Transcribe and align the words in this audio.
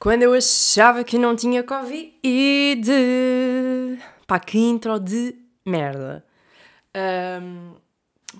Quando 0.00 0.22
eu 0.22 0.32
achava 0.32 1.04
que 1.04 1.18
não 1.18 1.36
tinha 1.36 1.62
Covid. 1.62 2.90
Pá, 4.26 4.40
que 4.40 4.56
intro 4.56 4.98
de 4.98 5.36
merda. 5.62 6.24
Um, 7.42 7.74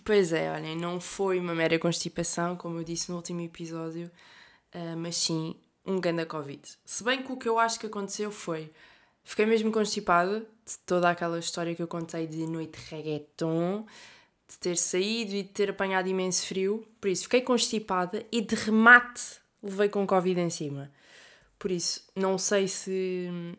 pois 0.03 0.33
é, 0.33 0.51
olhem, 0.51 0.75
não 0.75 0.99
foi 0.99 1.39
uma 1.39 1.55
mera 1.55 1.79
constipação, 1.79 2.57
como 2.57 2.79
eu 2.79 2.83
disse 2.85 3.11
no 3.11 3.17
último 3.19 3.43
episódio, 3.43 4.11
uh, 4.75 4.97
mas 4.97 5.17
sim 5.17 5.55
um 5.85 6.01
ganda 6.01 6.25
Covid. 6.25 6.63
Se 6.83 7.05
bem 7.05 7.23
que 7.23 7.31
o 7.31 7.37
que 7.37 7.47
eu 7.47 7.59
acho 7.59 7.79
que 7.79 7.85
aconteceu 7.85 8.31
foi. 8.31 8.73
Fiquei 9.23 9.45
mesmo 9.45 9.71
constipada 9.71 10.41
de 10.41 10.79
toda 10.87 11.11
aquela 11.11 11.39
história 11.39 11.75
que 11.75 11.83
eu 11.83 11.89
contei 11.89 12.27
de 12.27 12.47
noite 12.47 12.79
reggaeton, 12.89 13.85
de 14.49 14.59
ter 14.59 14.79
saído 14.79 15.35
e 15.35 15.43
de 15.43 15.51
ter 15.51 15.69
apanhado 15.69 16.09
imenso 16.09 16.47
frio. 16.47 16.89
Por 16.99 17.09
isso, 17.09 17.25
fiquei 17.25 17.43
constipada 17.43 18.25
e 18.33 18.41
de 18.41 18.55
remate 18.55 19.41
levei 19.63 19.91
com 19.91 20.07
Covid 20.07 20.41
em 20.41 20.49
cima. 20.49 20.91
Por 21.61 21.71
isso, 21.71 22.03
não 22.17 22.39
sei 22.39 22.67
se 22.67 23.29
hum, 23.31 23.53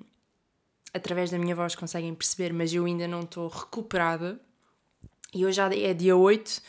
através 0.92 1.30
da 1.30 1.38
minha 1.38 1.56
voz 1.56 1.76
conseguem 1.76 2.16
perceber, 2.16 2.52
mas 2.52 2.74
eu 2.74 2.86
ainda 2.86 3.08
não 3.08 3.22
estou 3.22 3.48
recuperada. 3.48 4.42
E 5.32 5.46
hoje 5.46 5.58
já 5.58 5.70
é 5.74 5.94
dia 5.94 6.18
8 6.18 6.62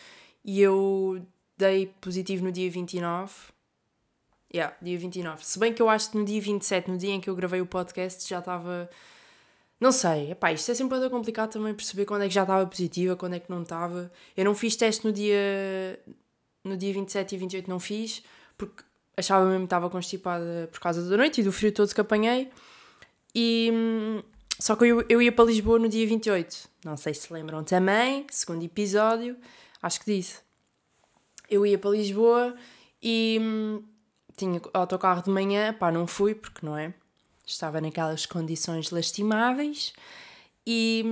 e 0.44 0.60
eu 0.60 1.26
dei 1.56 1.86
positivo 2.02 2.44
no 2.44 2.52
dia 2.52 2.70
29. 2.70 3.32
Yeah, 4.54 4.76
dia 4.82 4.98
29. 4.98 5.42
Se 5.46 5.58
bem 5.58 5.72
que 5.72 5.80
eu 5.80 5.88
acho 5.88 6.10
que 6.10 6.18
no 6.18 6.24
dia 6.26 6.38
27, 6.38 6.90
no 6.90 6.98
dia 6.98 7.14
em 7.14 7.20
que 7.20 7.30
eu 7.30 7.34
gravei 7.34 7.62
o 7.62 7.66
podcast, 7.66 8.28
já 8.28 8.40
estava. 8.40 8.90
Não 9.80 9.90
sei, 9.90 10.32
epá, 10.32 10.52
isto 10.52 10.70
é 10.70 10.74
sempre 10.74 10.98
muito 10.98 11.10
complicado 11.10 11.50
também 11.52 11.74
perceber 11.74 12.04
quando 12.04 12.22
é 12.22 12.28
que 12.28 12.34
já 12.34 12.42
estava 12.42 12.66
positiva, 12.66 13.16
quando 13.16 13.36
é 13.36 13.40
que 13.40 13.50
não 13.50 13.62
estava. 13.62 14.12
Eu 14.36 14.44
não 14.44 14.54
fiz 14.54 14.76
teste 14.76 15.06
no 15.06 15.12
dia. 15.12 15.98
No 16.62 16.76
dia 16.76 16.92
27 16.92 17.34
e 17.34 17.38
28 17.38 17.70
não 17.70 17.80
fiz, 17.80 18.22
porque 18.56 18.84
achava 19.16 19.44
mesmo 19.44 19.60
que 19.60 19.64
estava 19.66 19.90
constipada 19.90 20.68
por 20.72 20.80
causa 20.80 21.08
da 21.08 21.16
noite 21.16 21.40
e 21.40 21.44
do 21.44 21.52
frio 21.52 21.72
todo 21.72 21.94
que 21.94 22.00
apanhei. 22.00 22.50
E, 23.34 23.70
só 24.58 24.76
que 24.76 24.84
eu, 24.84 25.04
eu 25.08 25.20
ia 25.20 25.32
para 25.32 25.44
Lisboa 25.44 25.78
no 25.78 25.88
dia 25.88 26.06
28. 26.06 26.68
Não 26.84 26.96
sei 26.96 27.14
se 27.14 27.32
lembram 27.32 27.64
também, 27.64 28.26
segundo 28.30 28.64
episódio, 28.64 29.36
acho 29.82 30.00
que 30.00 30.16
disse. 30.16 30.40
Eu 31.48 31.66
ia 31.66 31.78
para 31.78 31.90
Lisboa 31.90 32.54
e 33.02 33.40
tinha 34.36 34.60
autocarro 34.72 35.22
de 35.22 35.30
manhã, 35.30 35.72
pá, 35.72 35.90
não 35.90 36.06
fui 36.06 36.34
porque 36.34 36.64
não 36.64 36.76
é? 36.76 36.94
Estava 37.44 37.80
naquelas 37.80 38.24
condições 38.24 38.90
lastimáveis 38.90 39.92
e, 40.66 41.04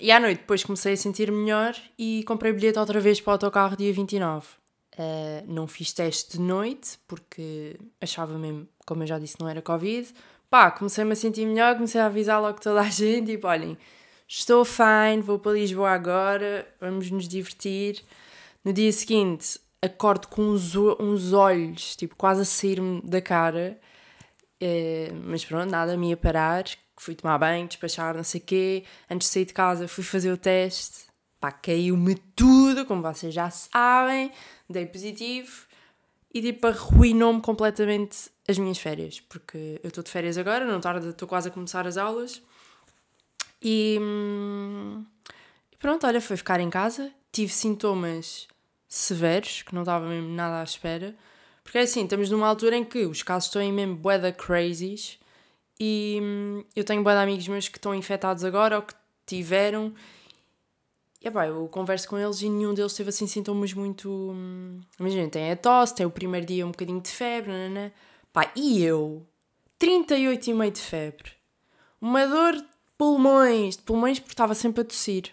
e 0.00 0.10
à 0.10 0.18
noite 0.18 0.38
depois 0.38 0.64
comecei 0.64 0.94
a 0.94 0.96
sentir 0.96 1.30
melhor 1.30 1.76
e 1.98 2.24
comprei 2.24 2.52
bilhete 2.52 2.78
outra 2.78 2.98
vez 2.98 3.20
para 3.20 3.30
o 3.30 3.32
autocarro 3.34 3.76
dia 3.76 3.92
29. 3.92 4.61
Uh, 4.94 5.42
não 5.46 5.66
fiz 5.66 5.90
teste 5.92 6.36
de 6.36 6.40
noite 6.40 6.98
porque 7.08 7.78
achava 7.98 8.36
mesmo, 8.36 8.68
como 8.86 9.02
eu 9.02 9.06
já 9.06 9.18
disse, 9.18 9.36
não 9.40 9.48
era 9.48 9.62
Covid. 9.62 10.12
Pá, 10.50 10.70
comecei-me 10.70 11.12
a 11.12 11.16
sentir 11.16 11.46
melhor, 11.46 11.74
comecei 11.74 12.00
a 12.00 12.06
avisar 12.06 12.40
logo 12.40 12.60
toda 12.60 12.80
a 12.80 12.88
gente, 12.90 13.32
tipo, 13.32 13.46
olhem, 13.46 13.78
estou 14.28 14.64
fine, 14.64 15.22
vou 15.22 15.38
para 15.38 15.52
Lisboa 15.52 15.90
agora, 15.90 16.68
vamos 16.80 17.10
nos 17.10 17.26
divertir. 17.26 18.04
No 18.62 18.72
dia 18.72 18.92
seguinte, 18.92 19.58
acordo 19.80 20.28
com 20.28 20.42
uns, 20.42 20.76
uns 20.76 21.32
olhos, 21.32 21.96
tipo, 21.96 22.14
quase 22.14 22.42
a 22.42 22.44
sair-me 22.44 23.00
da 23.02 23.20
cara. 23.20 23.78
Uh, 24.62 25.14
mas 25.24 25.44
pronto, 25.44 25.70
nada 25.70 25.96
me 25.96 26.10
ia 26.10 26.16
parar. 26.16 26.64
Fui 26.98 27.14
tomar 27.14 27.38
banho, 27.38 27.66
despachar, 27.66 28.14
não 28.14 28.22
sei 28.22 28.40
o 28.40 28.44
quê. 28.44 28.84
Antes 29.10 29.28
de 29.28 29.32
sair 29.34 29.44
de 29.46 29.52
casa, 29.54 29.88
fui 29.88 30.04
fazer 30.04 30.30
o 30.30 30.36
teste. 30.36 31.11
Pá, 31.42 31.50
caiu-me 31.50 32.14
tudo, 32.36 32.86
como 32.86 33.02
vocês 33.02 33.34
já 33.34 33.50
sabem 33.50 34.30
dei 34.70 34.86
positivo 34.86 35.66
e 36.32 36.40
tipo 36.40 36.68
arruinou-me 36.68 37.42
completamente 37.42 38.30
as 38.46 38.56
minhas 38.58 38.78
férias, 38.78 39.18
porque 39.18 39.80
eu 39.82 39.88
estou 39.88 40.04
de 40.04 40.10
férias 40.10 40.38
agora, 40.38 40.64
não 40.64 40.80
tarde, 40.80 41.08
estou 41.08 41.26
quase 41.26 41.48
a 41.48 41.50
começar 41.50 41.84
as 41.84 41.96
aulas 41.96 42.40
e, 43.60 43.98
hum, 44.00 45.04
pronto, 45.80 46.06
olha, 46.06 46.20
foi 46.20 46.36
ficar 46.36 46.60
em 46.60 46.70
casa, 46.70 47.10
tive 47.32 47.52
sintomas 47.52 48.46
severos, 48.86 49.62
que 49.62 49.74
não 49.74 49.82
estava 49.82 50.06
mesmo 50.06 50.28
nada 50.28 50.60
à 50.60 50.62
espera, 50.62 51.12
porque 51.64 51.78
é 51.78 51.80
assim, 51.80 52.04
estamos 52.04 52.30
numa 52.30 52.46
altura 52.46 52.76
em 52.76 52.84
que 52.84 53.04
os 53.04 53.24
casos 53.24 53.48
estão 53.48 53.60
em 53.60 53.72
mesmo 53.72 53.96
bué 53.96 54.30
crazies 54.30 55.18
e 55.80 56.20
hum, 56.22 56.64
eu 56.76 56.84
tenho 56.84 57.02
bué 57.02 57.14
de 57.14 57.20
amigos 57.20 57.48
meus 57.48 57.66
que 57.66 57.78
estão 57.78 57.92
infectados 57.92 58.44
agora 58.44 58.76
ou 58.76 58.82
que 58.82 58.94
tiveram 59.26 59.92
e 61.22 61.28
epá, 61.28 61.46
eu 61.46 61.68
converso 61.68 62.08
com 62.08 62.18
eles 62.18 62.42
e 62.42 62.48
nenhum 62.48 62.74
deles 62.74 62.94
teve 62.94 63.10
assim 63.10 63.26
sintomas 63.26 63.72
muito. 63.72 64.10
Hum, 64.10 64.80
imagina, 64.98 65.28
tem 65.30 65.52
a 65.52 65.56
tosse, 65.56 65.94
tem 65.94 66.04
o 66.04 66.10
primeiro 66.10 66.44
dia 66.46 66.66
um 66.66 66.72
bocadinho 66.72 67.00
de 67.00 67.10
febre, 67.10 67.52
né? 67.68 67.92
Pá, 68.32 68.50
e 68.56 68.82
eu? 68.82 69.24
38,5 69.78 70.70
de 70.72 70.80
febre. 70.80 71.30
Uma 72.00 72.26
dor 72.26 72.56
de 72.56 72.64
pulmões, 72.98 73.76
de 73.76 73.82
pulmões 73.82 74.18
porque 74.18 74.32
estava 74.32 74.54
sempre 74.54 74.80
a 74.80 74.84
tossir. 74.84 75.32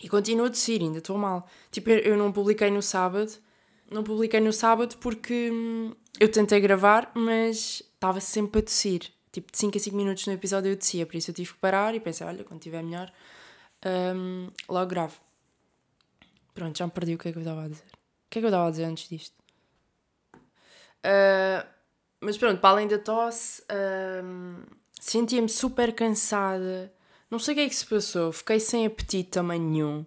E 0.00 0.08
continuo 0.08 0.46
a 0.46 0.50
tossir, 0.50 0.80
ainda 0.80 0.98
estou 0.98 1.18
mal. 1.18 1.48
Tipo, 1.72 1.90
eu 1.90 2.16
não 2.16 2.30
publiquei 2.30 2.70
no 2.70 2.82
sábado. 2.82 3.32
Não 3.90 4.04
publiquei 4.04 4.40
no 4.40 4.52
sábado 4.52 4.96
porque 4.98 5.50
hum, 5.52 5.94
eu 6.20 6.30
tentei 6.30 6.60
gravar, 6.60 7.10
mas 7.14 7.82
estava 7.94 8.20
sempre 8.20 8.60
a 8.60 8.62
tossir. 8.62 9.12
Tipo, 9.32 9.50
de 9.50 9.58
5 9.58 9.76
a 9.76 9.80
5 9.80 9.96
minutos 9.96 10.26
no 10.26 10.32
episódio 10.32 10.70
eu 10.70 10.76
tossia, 10.76 11.04
por 11.04 11.16
isso 11.16 11.30
eu 11.30 11.34
tive 11.34 11.52
que 11.52 11.58
parar 11.58 11.94
e 11.94 12.00
pensei, 12.00 12.26
olha, 12.26 12.42
quando 12.44 12.60
estiver 12.60 12.82
melhor 12.82 13.12
um, 13.86 14.50
logo 14.68 14.90
grave. 14.90 15.14
Pronto, 16.54 16.76
já 16.76 16.86
me 16.86 16.92
perdi 16.92 17.14
o 17.14 17.18
que 17.18 17.28
é 17.28 17.32
que 17.32 17.38
eu 17.38 17.42
estava 17.42 17.64
a 17.64 17.68
dizer. 17.68 17.84
O 17.84 18.28
que 18.30 18.38
é 18.38 18.42
que 18.42 18.46
eu 18.46 18.48
estava 18.48 18.66
a 18.66 18.70
dizer 18.70 18.84
antes 18.84 19.08
disto? 19.08 19.34
Uh, 21.04 21.66
mas 22.20 22.36
pronto, 22.36 22.60
para 22.60 22.70
além 22.70 22.88
da 22.88 22.98
tosse, 22.98 23.62
sentia-me 25.00 25.48
super 25.48 25.94
cansada. 25.94 26.92
Não 27.30 27.38
sei 27.38 27.52
o 27.52 27.56
que 27.56 27.62
é 27.62 27.68
que 27.68 27.74
se 27.74 27.86
passou, 27.86 28.32
fiquei 28.32 28.58
sem 28.58 28.86
apetite 28.86 29.30
também 29.30 29.60
nenhum. 29.60 30.04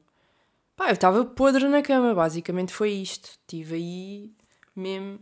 Pá, 0.76 0.90
eu 0.90 0.94
estava 0.94 1.24
podre 1.26 1.68
na 1.68 1.82
cama, 1.82 2.16
basicamente 2.16 2.74
foi 2.74 2.92
isto. 2.92 3.30
Estive 3.30 3.76
aí 3.76 4.34
mesmo. 4.76 5.20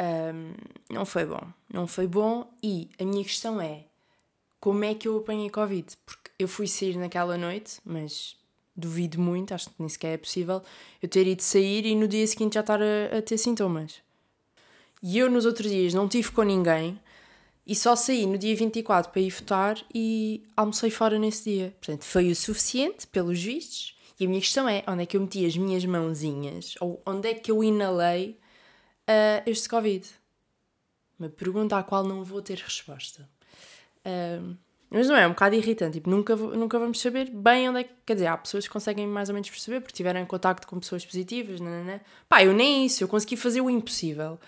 Um, 0.00 0.54
não 0.90 1.04
foi 1.04 1.24
bom, 1.24 1.52
não 1.72 1.86
foi 1.86 2.06
bom. 2.06 2.54
E 2.62 2.90
a 3.00 3.04
minha 3.04 3.24
questão 3.24 3.60
é: 3.60 3.86
como 4.60 4.84
é 4.84 4.94
que 4.94 5.08
eu 5.08 5.18
apanhei 5.18 5.50
Covid? 5.50 5.96
Porque 6.04 6.27
eu 6.38 6.46
fui 6.48 6.66
sair 6.66 6.96
naquela 6.96 7.36
noite, 7.36 7.80
mas 7.84 8.36
duvido 8.76 9.20
muito, 9.20 9.52
acho 9.52 9.68
que 9.68 9.74
nem 9.78 9.88
sequer 9.88 10.14
é 10.14 10.16
possível 10.16 10.62
eu 11.02 11.08
ter 11.08 11.26
ido 11.26 11.42
sair 11.42 11.84
e 11.84 11.94
no 11.96 12.06
dia 12.06 12.26
seguinte 12.26 12.54
já 12.54 12.60
estar 12.60 12.80
a, 12.80 13.18
a 13.18 13.22
ter 13.22 13.36
sintomas. 13.36 14.00
E 15.02 15.18
eu 15.18 15.30
nos 15.30 15.44
outros 15.44 15.70
dias 15.70 15.94
não 15.94 16.08
tive 16.08 16.30
com 16.30 16.42
ninguém 16.42 16.98
e 17.66 17.74
só 17.74 17.94
saí 17.94 18.24
no 18.24 18.38
dia 18.38 18.56
24 18.56 19.12
para 19.12 19.20
ir 19.20 19.30
votar 19.30 19.84
e 19.94 20.42
almocei 20.56 20.90
fora 20.90 21.18
nesse 21.18 21.50
dia. 21.50 21.74
Portanto, 21.80 22.04
foi 22.04 22.30
o 22.30 22.36
suficiente, 22.36 23.06
pelos 23.06 23.42
vistos. 23.42 23.96
E 24.18 24.24
a 24.24 24.28
minha 24.28 24.40
questão 24.40 24.68
é: 24.68 24.82
onde 24.88 25.02
é 25.02 25.06
que 25.06 25.16
eu 25.16 25.20
meti 25.20 25.44
as 25.44 25.56
minhas 25.56 25.84
mãozinhas? 25.84 26.74
Ou 26.80 27.02
onde 27.04 27.28
é 27.28 27.34
que 27.34 27.50
eu 27.50 27.62
inalei 27.62 28.40
uh, 29.06 29.42
este 29.44 29.68
Covid? 29.68 30.08
Uma 31.18 31.28
pergunta 31.28 31.76
à 31.76 31.82
qual 31.82 32.04
não 32.04 32.24
vou 32.24 32.40
ter 32.40 32.58
resposta. 32.58 33.28
Uh, 33.98 34.56
mas 34.90 35.06
não 35.06 35.16
é, 35.16 35.22
é 35.22 35.26
um 35.26 35.30
bocado 35.30 35.54
irritante, 35.54 35.94
tipo, 35.94 36.08
nunca, 36.08 36.34
nunca 36.34 36.78
vamos 36.78 37.00
saber 37.00 37.30
bem 37.30 37.68
onde 37.68 37.80
é 37.80 37.84
que. 37.84 37.90
Quer 38.06 38.14
dizer, 38.14 38.26
há 38.26 38.36
pessoas 38.36 38.66
que 38.66 38.72
conseguem 38.72 39.06
mais 39.06 39.28
ou 39.28 39.34
menos 39.34 39.50
perceber 39.50 39.80
porque 39.80 39.94
tiveram 39.94 40.24
contacto 40.24 40.66
com 40.66 40.80
pessoas 40.80 41.04
positivas, 41.04 41.60
né? 41.60 42.00
Pá, 42.28 42.42
eu 42.42 42.54
nem 42.54 42.86
isso, 42.86 43.04
eu 43.04 43.08
consegui 43.08 43.36
fazer 43.36 43.60
o 43.60 43.68
impossível. 43.68 44.38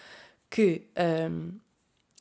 Que 0.49 0.87
um, 1.31 1.53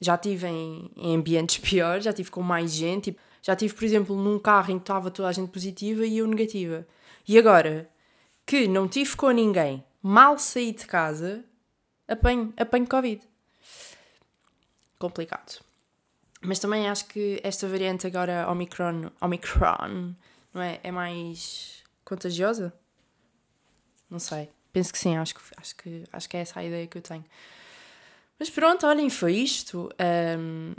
já 0.02 0.18
tive 0.18 0.48
em, 0.48 0.92
em, 0.98 1.16
ambientes 1.16 1.58
piores, 1.64 2.04
já 2.04 2.14
tive 2.14 2.30
com 2.30 2.42
mais 2.42 2.74
gente, 2.74 3.06
tipo, 3.06 3.22
já 3.42 3.56
tive, 3.56 3.74
por 3.74 3.84
exemplo, 3.86 4.16
num 4.16 4.38
carro 4.38 4.72
em 4.72 4.78
que 4.78 4.84
estava 4.84 5.10
toda 5.10 5.30
a 5.30 5.32
gente 5.32 5.50
positiva 5.50 6.06
e 6.06 6.18
eu 6.18 6.28
negativa. 6.28 6.86
E 7.28 7.38
agora 7.38 7.90
que 8.46 8.68
não 8.68 8.88
tive 8.88 9.16
com 9.16 9.30
ninguém, 9.30 9.84
mal 10.02 10.38
saí 10.38 10.74
de 10.74 10.86
casa, 10.86 11.44
apanho, 12.08 12.54
apanho 12.58 12.88
Covid. 12.88 13.22
Complicado. 14.98 15.69
Mas 16.42 16.60
também 16.60 16.88
acho 16.88 17.06
que 17.06 17.40
esta 17.44 17.68
variante 17.68 18.08
agora, 18.08 18.50
Omicron, 18.50 19.12
Omicron 19.22 20.14
não 20.54 20.62
é? 20.62 20.80
É 20.84 20.92
mais 20.92 21.84
contagiosa? 22.04 22.74
Não 24.10 24.20
sei. 24.20 24.50
Penso 24.72 24.92
que 24.92 25.00
sim, 25.00 25.18
acho 25.18 25.36
que, 25.36 25.42
acho 25.58 25.76
que, 25.76 26.04
acho 26.12 26.30
que 26.30 26.38
é 26.38 26.42
essa 26.42 26.60
a 26.60 26.64
ideia 26.64 26.88
que 26.88 26.98
eu 26.98 27.02
tenho. 27.02 27.26
Mas 28.38 28.50
pronto, 28.50 28.88
olhem, 28.88 29.10
foi 29.10 29.34
isto. 29.34 29.90
Um, 30.40 30.74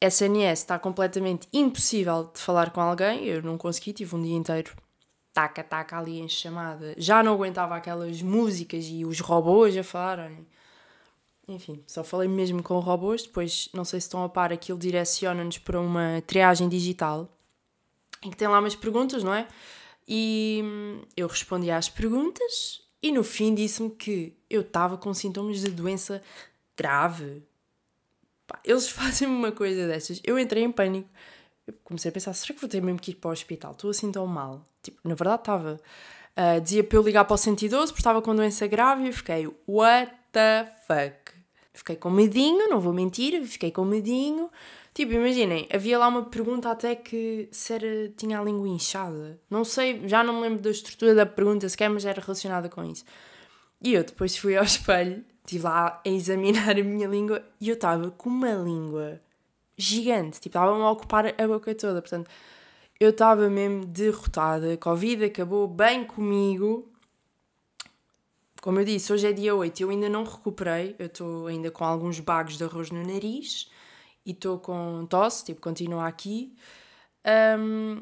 SNS 0.00 0.60
está 0.60 0.78
completamente 0.78 1.48
impossível 1.52 2.30
de 2.32 2.40
falar 2.40 2.70
com 2.70 2.80
alguém. 2.80 3.24
Eu 3.24 3.42
não 3.42 3.56
consegui, 3.56 3.92
tive 3.92 4.14
um 4.14 4.22
dia 4.22 4.36
inteiro 4.36 4.74
taca, 5.32 5.62
taca 5.62 5.98
ali 5.98 6.18
em 6.18 6.28
chamada. 6.28 6.94
Já 6.96 7.22
não 7.22 7.34
aguentava 7.34 7.76
aquelas 7.76 8.22
músicas 8.22 8.86
e 8.86 9.04
os 9.04 9.20
robôs 9.20 9.76
a 9.76 9.82
falar. 9.82 10.18
Olhem, 10.18 10.46
enfim, 11.48 11.82
só 11.86 12.02
falei 12.02 12.28
mesmo 12.28 12.62
com 12.62 12.78
robôs, 12.80 13.22
depois 13.22 13.68
não 13.72 13.84
sei 13.84 14.00
se 14.00 14.06
estão 14.06 14.24
a 14.24 14.28
par, 14.28 14.52
aquilo 14.52 14.78
direciona-nos 14.78 15.58
para 15.58 15.80
uma 15.80 16.22
triagem 16.26 16.68
digital 16.68 17.30
em 18.22 18.30
que 18.30 18.36
tem 18.36 18.48
lá 18.48 18.58
umas 18.58 18.74
perguntas, 18.74 19.22
não 19.22 19.32
é? 19.32 19.46
E 20.06 20.60
hum, 20.64 21.02
eu 21.16 21.26
respondi 21.26 21.70
às 21.70 21.88
perguntas 21.88 22.82
e 23.02 23.12
no 23.12 23.22
fim 23.22 23.54
disse-me 23.54 23.90
que 23.90 24.36
eu 24.48 24.62
estava 24.62 24.96
com 24.96 25.12
sintomas 25.12 25.60
de 25.60 25.70
doença 25.70 26.22
grave. 26.76 27.42
Pá, 28.46 28.58
eles 28.64 28.88
fazem 28.90 29.28
uma 29.28 29.52
coisa 29.52 29.86
destas. 29.86 30.20
Eu 30.24 30.38
entrei 30.38 30.62
em 30.62 30.72
pânico. 30.72 31.08
Eu 31.66 31.74
comecei 31.82 32.10
a 32.10 32.12
pensar, 32.12 32.32
será 32.32 32.54
que 32.54 32.60
vou 32.60 32.70
ter 32.70 32.80
mesmo 32.80 33.00
que 33.00 33.10
ir 33.10 33.14
para 33.16 33.30
o 33.30 33.32
hospital? 33.32 33.72
Estou 33.72 33.90
assim 33.90 34.10
tão 34.12 34.26
mal. 34.26 34.64
Tipo, 34.82 35.00
na 35.04 35.14
verdade 35.14 35.42
estava. 35.42 35.80
Uh, 36.36 36.60
dizia 36.60 36.84
para 36.84 36.98
eu 36.98 37.02
ligar 37.02 37.24
para 37.24 37.34
o 37.34 37.38
112 37.38 37.92
porque 37.92 38.00
estava 38.00 38.20
com 38.20 38.34
doença 38.34 38.66
grave 38.66 39.04
e 39.04 39.06
eu 39.06 39.12
fiquei, 39.12 39.48
what 39.66 40.12
the 40.32 40.70
fuck? 40.86 41.25
Fiquei 41.76 41.96
com 41.96 42.08
medinho, 42.08 42.70
não 42.70 42.80
vou 42.80 42.92
mentir, 42.92 43.42
fiquei 43.44 43.70
com 43.70 43.84
medinho. 43.84 44.50
Tipo, 44.94 45.12
imaginem, 45.12 45.68
havia 45.70 45.98
lá 45.98 46.08
uma 46.08 46.24
pergunta 46.24 46.70
até 46.70 46.94
que 46.94 47.48
se 47.52 47.74
era, 47.74 48.08
tinha 48.16 48.40
a 48.40 48.42
língua 48.42 48.66
inchada. 48.66 49.38
Não 49.50 49.62
sei, 49.62 50.08
já 50.08 50.24
não 50.24 50.36
me 50.36 50.40
lembro 50.40 50.62
da 50.62 50.70
estrutura 50.70 51.14
da 51.14 51.26
pergunta 51.26 51.68
sequer, 51.68 51.90
mas 51.90 52.06
era 52.06 52.18
relacionada 52.18 52.70
com 52.70 52.82
isso. 52.82 53.04
E 53.82 53.92
eu 53.92 54.02
depois 54.02 54.36
fui 54.38 54.56
ao 54.56 54.64
espelho, 54.64 55.22
estive 55.44 55.64
lá 55.64 56.00
a 56.02 56.08
examinar 56.08 56.70
a 56.70 56.82
minha 56.82 57.06
língua 57.06 57.42
e 57.60 57.68
eu 57.68 57.74
estava 57.74 58.10
com 58.10 58.30
uma 58.30 58.52
língua 58.52 59.20
gigante. 59.76 60.40
Tipo, 60.40 60.58
estava-me 60.58 60.82
a 60.82 60.90
ocupar 60.90 61.26
a 61.26 61.46
boca 61.46 61.74
toda. 61.74 62.00
Portanto, 62.00 62.30
eu 62.98 63.10
estava 63.10 63.50
mesmo 63.50 63.84
derrotada. 63.84 64.72
A 64.72 64.76
Covid 64.78 65.26
acabou 65.26 65.68
bem 65.68 66.06
comigo. 66.06 66.90
Como 68.66 68.80
eu 68.80 68.84
disse, 68.84 69.12
hoje 69.12 69.28
é 69.28 69.32
dia 69.32 69.54
8 69.54 69.80
eu 69.80 69.90
ainda 69.90 70.08
não 70.08 70.24
recuperei. 70.24 70.96
Eu 70.98 71.06
estou 71.06 71.46
ainda 71.46 71.70
com 71.70 71.84
alguns 71.84 72.18
bagos 72.18 72.58
de 72.58 72.64
arroz 72.64 72.90
no 72.90 73.00
nariz 73.00 73.70
e 74.24 74.32
estou 74.32 74.58
com 74.58 75.06
tosse, 75.06 75.44
tipo, 75.44 75.60
continua 75.60 76.08
aqui. 76.08 76.52
Um, 77.60 78.00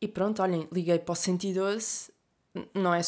e 0.00 0.08
pronto, 0.08 0.40
olhem, 0.40 0.66
liguei 0.72 0.98
para 0.98 1.12
o 1.12 1.14
112. 1.14 2.10
Não 2.72 2.94
é. 2.94 3.02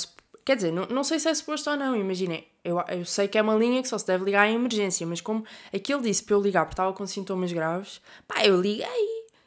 Quer 0.44 0.56
dizer, 0.56 0.70
não, 0.70 0.84
não 0.84 1.02
sei 1.02 1.18
se 1.18 1.30
é 1.30 1.34
suposto 1.34 1.70
ou 1.70 1.78
não, 1.78 1.96
imaginem. 1.96 2.46
Eu, 2.62 2.78
eu 2.90 3.06
sei 3.06 3.26
que 3.26 3.38
é 3.38 3.42
uma 3.42 3.54
linha 3.54 3.80
que 3.80 3.88
só 3.88 3.96
se 3.96 4.06
deve 4.06 4.22
ligar 4.26 4.46
em 4.46 4.54
emergência, 4.54 5.06
mas 5.06 5.22
como 5.22 5.46
aquilo 5.74 6.02
disse 6.02 6.22
para 6.24 6.34
eu 6.34 6.42
ligar 6.42 6.66
porque 6.66 6.74
estava 6.74 6.92
com 6.92 7.06
sintomas 7.06 7.54
graves, 7.54 8.02
pá, 8.28 8.44
eu 8.44 8.60
liguei 8.60 8.84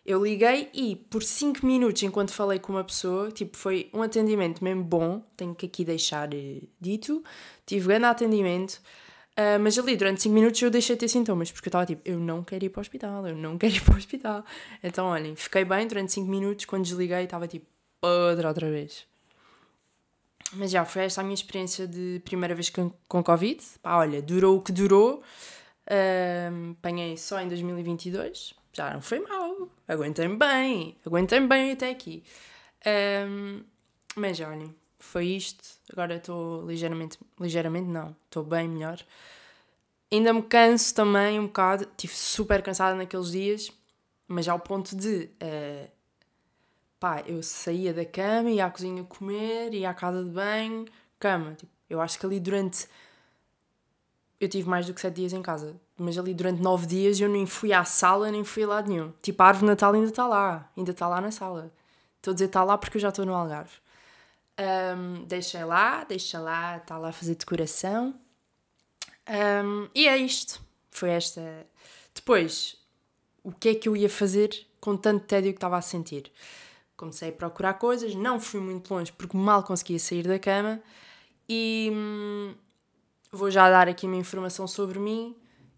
eu 0.05 0.23
liguei 0.23 0.69
e 0.71 0.95
por 0.95 1.23
5 1.23 1.65
minutos, 1.65 2.03
enquanto 2.03 2.31
falei 2.31 2.59
com 2.59 2.73
uma 2.73 2.83
pessoa, 2.83 3.31
tipo, 3.31 3.57
foi 3.57 3.89
um 3.91 4.03
atendimento 4.03 4.63
mesmo 4.63 4.83
bom, 4.83 5.23
tenho 5.35 5.55
que 5.55 5.65
aqui 5.65 5.83
deixar 5.83 6.31
uh, 6.31 6.67
dito, 6.79 7.23
tive 7.65 7.87
grande 7.87 8.05
atendimento, 8.05 8.73
uh, 9.31 9.59
mas 9.59 9.79
ali 9.79 9.97
durante 9.97 10.21
5 10.21 10.35
minutos 10.35 10.61
eu 10.61 10.69
deixei 10.69 10.95
de 10.95 10.99
ter 10.99 11.07
sintomas, 11.07 11.51
porque 11.51 11.67
eu 11.67 11.71
estava 11.71 11.87
tipo, 11.87 12.01
eu 12.05 12.19
não 12.19 12.43
quero 12.43 12.65
ir 12.65 12.69
para 12.69 12.79
o 12.79 12.81
hospital, 12.81 13.27
eu 13.27 13.35
não 13.35 13.57
quero 13.57 13.73
ir 13.73 13.81
para 13.81 13.95
o 13.95 13.97
hospital. 13.97 14.45
Então, 14.83 15.07
olhem, 15.07 15.35
fiquei 15.35 15.65
bem 15.65 15.87
durante 15.87 16.11
5 16.13 16.29
minutos, 16.29 16.65
quando 16.65 16.83
desliguei 16.83 17.23
estava 17.23 17.47
tipo, 17.47 17.65
outra 17.99 18.49
outra 18.49 18.69
vez. 18.69 19.07
Mas 20.53 20.69
já, 20.69 20.85
foi 20.85 21.05
esta 21.05 21.21
a 21.21 21.23
minha 21.23 21.33
experiência 21.33 21.87
de 21.87 22.21
primeira 22.23 22.53
vez 22.53 22.69
com, 22.69 22.91
com 23.07 23.23
Covid. 23.23 23.59
Pá, 23.81 23.97
olha, 23.97 24.21
durou 24.21 24.57
o 24.57 24.61
que 24.61 24.71
durou. 24.71 25.23
Uh, 25.87 26.71
apanhei 26.71 27.17
só 27.17 27.41
em 27.41 27.47
2022 27.47 28.53
já 28.75 28.93
não 28.93 29.01
foi 29.01 29.19
mal, 29.19 29.69
aguentei-me 29.87 30.35
bem, 30.35 30.97
aguentei-me 31.05 31.47
bem 31.47 31.71
até 31.71 31.89
aqui. 31.89 32.23
Um, 32.85 33.63
mas 34.17 34.39
olhem, 34.41 34.75
foi 34.99 35.27
isto. 35.27 35.63
Agora 35.91 36.17
estou 36.17 36.67
ligeiramente, 36.67 37.17
ligeiramente 37.39 37.87
não, 37.87 38.13
estou 38.25 38.43
bem 38.43 38.67
melhor. 38.67 38.99
Ainda 40.11 40.33
me 40.33 40.41
canso 40.43 40.93
também 40.93 41.39
um 41.39 41.47
bocado, 41.47 41.83
estive 41.83 42.13
super 42.13 42.61
cansada 42.61 42.95
naqueles 42.95 43.31
dias, 43.31 43.71
mas 44.27 44.47
ao 44.47 44.59
ponto 44.59 44.93
de, 44.93 45.29
uh, 45.41 45.89
pá, 46.99 47.23
eu 47.25 47.41
saía 47.41 47.93
da 47.93 48.05
cama, 48.05 48.49
ia 48.49 48.65
à 48.65 48.69
cozinha 48.69 49.03
comer, 49.05 49.73
ia 49.73 49.89
à 49.89 49.93
casa 49.93 50.21
de 50.21 50.29
banho, 50.29 50.85
cama. 51.17 51.55
Tipo, 51.55 51.71
eu 51.89 52.01
acho 52.01 52.19
que 52.19 52.25
ali 52.25 52.41
durante. 52.41 52.87
Eu 54.37 54.49
tive 54.49 54.67
mais 54.67 54.85
do 54.85 54.93
que 54.93 54.99
sete 54.99 55.15
dias 55.15 55.31
em 55.31 55.41
casa 55.41 55.79
mas 55.97 56.17
ali 56.17 56.33
durante 56.33 56.61
nove 56.61 56.85
dias 56.85 57.19
eu 57.19 57.29
nem 57.29 57.45
fui 57.45 57.71
à 57.71 57.83
sala, 57.83 58.31
nem 58.31 58.43
fui 58.43 58.63
a 58.63 58.67
lado 58.67 58.89
nenhum. 58.89 59.13
Tipo, 59.21 59.43
a 59.43 59.47
árvore 59.47 59.67
Natal 59.67 59.93
ainda 59.93 60.07
está 60.07 60.27
lá, 60.27 60.69
ainda 60.75 60.91
está 60.91 61.07
lá 61.07 61.21
na 61.21 61.31
sala. 61.31 61.71
Estou 62.17 62.31
a 62.31 62.33
dizer 62.33 62.45
está 62.45 62.63
lá 62.63 62.77
porque 62.77 62.97
eu 62.97 63.01
já 63.01 63.09
estou 63.09 63.25
no 63.25 63.33
Algarve. 63.33 63.73
Um, 64.57 65.25
deixei 65.25 65.63
lá, 65.63 66.03
deixa 66.03 66.39
lá, 66.39 66.77
está 66.77 66.97
lá 66.97 67.09
a 67.09 67.13
fazer 67.13 67.35
decoração. 67.35 68.15
Um, 69.27 69.87
e 69.93 70.07
é 70.07 70.17
isto. 70.17 70.61
Foi 70.91 71.09
esta. 71.09 71.67
Depois, 72.13 72.77
o 73.43 73.51
que 73.51 73.69
é 73.69 73.75
que 73.75 73.89
eu 73.89 73.95
ia 73.95 74.09
fazer 74.09 74.65
com 74.79 74.95
tanto 74.95 75.25
tédio 75.25 75.51
que 75.51 75.57
estava 75.57 75.77
a 75.77 75.81
sentir? 75.81 76.31
Comecei 76.95 77.29
a 77.29 77.33
procurar 77.33 77.73
coisas, 77.75 78.15
não 78.15 78.39
fui 78.39 78.61
muito 78.61 78.93
longe 78.93 79.11
porque 79.11 79.35
mal 79.35 79.63
conseguia 79.63 79.99
sair 79.99 80.23
da 80.23 80.39
cama 80.39 80.81
e 81.47 81.91
hum, 81.93 82.55
vou 83.31 83.51
já 83.51 83.69
dar 83.69 83.89
aqui 83.89 84.05
uma 84.05 84.15
informação 84.15 84.65
sobre 84.67 84.97
mim. 84.97 85.35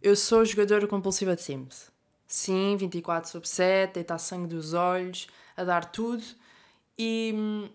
Eu 0.07 0.15
sou 0.15 0.45
jogadora 0.45 0.88
compulsiva 0.88 1.36
de 1.36 1.42
Sims. 1.42 1.92
Sim, 2.25 2.77
24 2.77 3.30
sobre 3.30 3.45
7, 3.45 3.95
deitar 3.95 4.18
sangue 4.18 4.48
dos 4.48 4.74
olhos, 4.74 5.27
a 5.57 5.65
dar 5.65 5.83
tudo. 5.83 6.24
E. 6.98 7.69